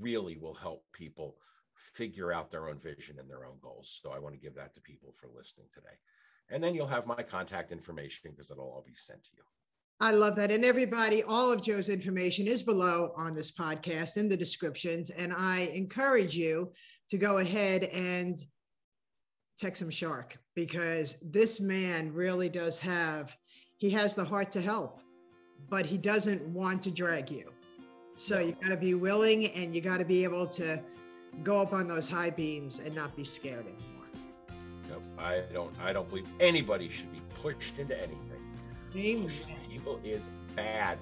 really 0.00 0.38
will 0.38 0.54
help 0.54 0.84
people 0.94 1.36
figure 1.74 2.32
out 2.32 2.50
their 2.50 2.68
own 2.68 2.78
vision 2.78 3.18
and 3.18 3.30
their 3.30 3.44
own 3.44 3.56
goals. 3.62 4.00
So 4.02 4.10
I 4.10 4.18
want 4.18 4.34
to 4.34 4.40
give 4.40 4.54
that 4.54 4.74
to 4.74 4.80
people 4.80 5.14
for 5.20 5.28
listening 5.36 5.66
today. 5.72 5.96
And 6.50 6.62
then 6.62 6.74
you'll 6.74 6.86
have 6.86 7.06
my 7.06 7.22
contact 7.22 7.72
information 7.72 8.30
because 8.30 8.50
it'll 8.50 8.64
all 8.64 8.84
be 8.86 8.94
sent 8.94 9.22
to 9.24 9.30
you. 9.36 9.42
I 10.00 10.10
love 10.10 10.36
that. 10.36 10.50
And 10.50 10.64
everybody, 10.64 11.22
all 11.22 11.52
of 11.52 11.62
Joe's 11.62 11.88
information 11.88 12.46
is 12.46 12.62
below 12.62 13.12
on 13.16 13.34
this 13.34 13.50
podcast 13.50 14.16
in 14.16 14.28
the 14.28 14.36
descriptions. 14.36 15.10
And 15.10 15.32
I 15.32 15.70
encourage 15.74 16.36
you 16.36 16.72
to 17.08 17.16
go 17.16 17.38
ahead 17.38 17.84
and 17.84 18.38
text 19.56 19.80
him 19.80 19.90
Shark 19.90 20.36
because 20.54 21.20
this 21.22 21.60
man 21.60 22.12
really 22.12 22.48
does 22.48 22.78
have, 22.80 23.36
he 23.78 23.88
has 23.90 24.14
the 24.14 24.24
heart 24.24 24.50
to 24.52 24.60
help, 24.60 25.00
but 25.70 25.86
he 25.86 25.96
doesn't 25.96 26.42
want 26.48 26.82
to 26.82 26.90
drag 26.90 27.30
you 27.30 27.50
So 28.16 28.38
you 28.38 28.52
got 28.62 28.70
to 28.70 28.76
be 28.76 28.94
willing 28.94 29.46
and 29.52 29.74
you 29.74 29.80
got 29.80 29.98
to 29.98 30.04
be 30.04 30.22
able 30.24 30.46
to 30.48 30.80
go 31.42 31.60
up 31.60 31.72
on 31.72 31.88
those 31.88 32.08
high 32.08 32.30
beams 32.30 32.78
and 32.78 32.94
not 32.94 33.14
be 33.16 33.24
scared 33.24 33.66
anymore. 33.66 34.06
Nope, 34.88 35.02
I 35.18 35.42
don't. 35.52 35.74
I 35.82 35.92
don't 35.92 36.08
believe 36.08 36.26
anybody 36.40 36.88
should 36.88 37.12
be 37.12 37.20
pushed 37.42 37.78
into 37.78 37.96
anything. 37.96 38.20
Amen. 38.96 39.24
Pushing 39.24 39.56
people 39.70 40.00
is 40.04 40.28
bad. 40.54 40.98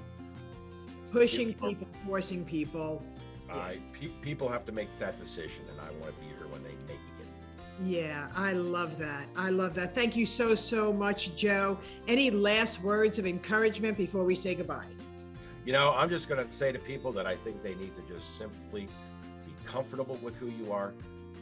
Pushing 1.10 1.48
People- 1.48 1.68
people, 1.70 1.86
forcing 2.06 2.44
people. 2.44 3.02
I 3.50 3.78
pe- 3.92 4.08
people 4.22 4.48
have 4.48 4.64
to 4.64 4.72
make 4.72 4.88
that 4.98 5.18
decision, 5.20 5.62
and 5.70 5.78
I 5.78 5.90
want 6.00 6.14
to 6.14 6.20
be 6.22 6.26
here 6.28 6.46
when 6.50 6.62
they 6.62 6.70
make 6.86 6.96
it. 7.20 7.26
Yeah, 7.84 8.28
I 8.34 8.52
love 8.52 8.96
that. 8.98 9.26
I 9.36 9.50
love 9.50 9.74
that. 9.74 9.94
Thank 9.94 10.16
you 10.16 10.24
so, 10.24 10.54
so 10.54 10.90
much, 10.92 11.36
Joe. 11.36 11.76
Any 12.08 12.30
last 12.30 12.80
words 12.82 13.18
of 13.18 13.26
encouragement 13.26 13.98
before 13.98 14.24
we 14.24 14.34
say 14.34 14.54
goodbye? 14.54 14.86
You 15.66 15.72
know, 15.74 15.92
I'm 15.92 16.08
just 16.08 16.28
going 16.30 16.44
to 16.46 16.50
say 16.52 16.72
to 16.72 16.78
people 16.78 17.12
that 17.12 17.26
I 17.26 17.36
think 17.36 17.62
they 17.62 17.74
need 17.74 17.92
to 17.96 18.14
just 18.14 18.38
simply 18.38 18.88
comfortable 19.72 20.18
with 20.22 20.36
who 20.36 20.48
you 20.48 20.70
are, 20.70 20.92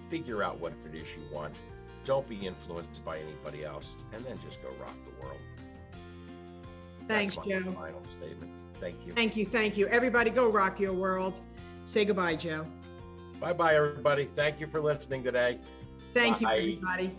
figure 0.08 0.42
out 0.42 0.58
what 0.60 0.72
it 0.86 0.94
is 0.94 1.06
you 1.16 1.22
want, 1.34 1.52
don't 2.04 2.28
be 2.28 2.46
influenced 2.46 3.04
by 3.04 3.18
anybody 3.18 3.64
else, 3.64 3.96
and 4.14 4.24
then 4.24 4.38
just 4.44 4.62
go 4.62 4.68
rock 4.80 4.94
the 5.04 5.24
world. 5.24 5.40
Thanks, 7.08 7.34
Joe. 7.34 7.60
Final 7.72 8.02
statement. 8.18 8.52
Thank 8.74 8.96
you. 9.04 9.12
Thank 9.14 9.36
you. 9.36 9.46
Thank 9.46 9.76
you. 9.76 9.86
Everybody 9.88 10.30
go 10.30 10.48
rock 10.48 10.78
your 10.78 10.92
world. 10.92 11.40
Say 11.84 12.04
goodbye, 12.04 12.36
Joe. 12.36 12.64
Bye 13.40 13.52
bye, 13.52 13.74
everybody. 13.74 14.28
Thank 14.36 14.60
you 14.60 14.66
for 14.66 14.80
listening 14.80 15.24
today. 15.24 15.58
Thank 16.14 16.40
Bye. 16.40 16.56
you, 16.56 16.78
everybody. 16.78 17.16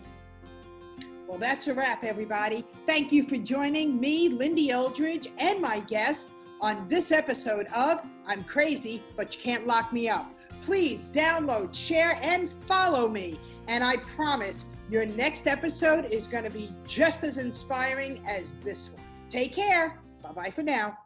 Well, 1.26 1.38
that's 1.38 1.66
a 1.68 1.74
wrap, 1.74 2.04
everybody. 2.04 2.64
Thank 2.86 3.10
you 3.10 3.24
for 3.24 3.36
joining 3.36 3.98
me, 3.98 4.28
Lindy 4.28 4.70
Eldridge, 4.70 5.28
and 5.38 5.60
my 5.60 5.80
guest 5.80 6.30
on 6.60 6.88
this 6.88 7.10
episode 7.10 7.66
of 7.74 8.02
I'm 8.26 8.44
Crazy, 8.44 9.02
but 9.16 9.34
you 9.34 9.42
can't 9.42 9.66
lock 9.66 9.92
me 9.92 10.08
up. 10.08 10.32
Please 10.62 11.08
download, 11.12 11.74
share, 11.74 12.18
and 12.22 12.50
follow 12.64 13.08
me. 13.08 13.38
And 13.68 13.84
I 13.84 13.96
promise 13.98 14.66
your 14.90 15.06
next 15.06 15.46
episode 15.46 16.06
is 16.06 16.26
going 16.28 16.44
to 16.44 16.50
be 16.50 16.70
just 16.86 17.24
as 17.24 17.38
inspiring 17.38 18.22
as 18.26 18.54
this 18.64 18.90
one. 18.90 19.02
Take 19.28 19.52
care. 19.54 19.98
Bye 20.22 20.32
bye 20.32 20.50
for 20.50 20.62
now. 20.62 20.96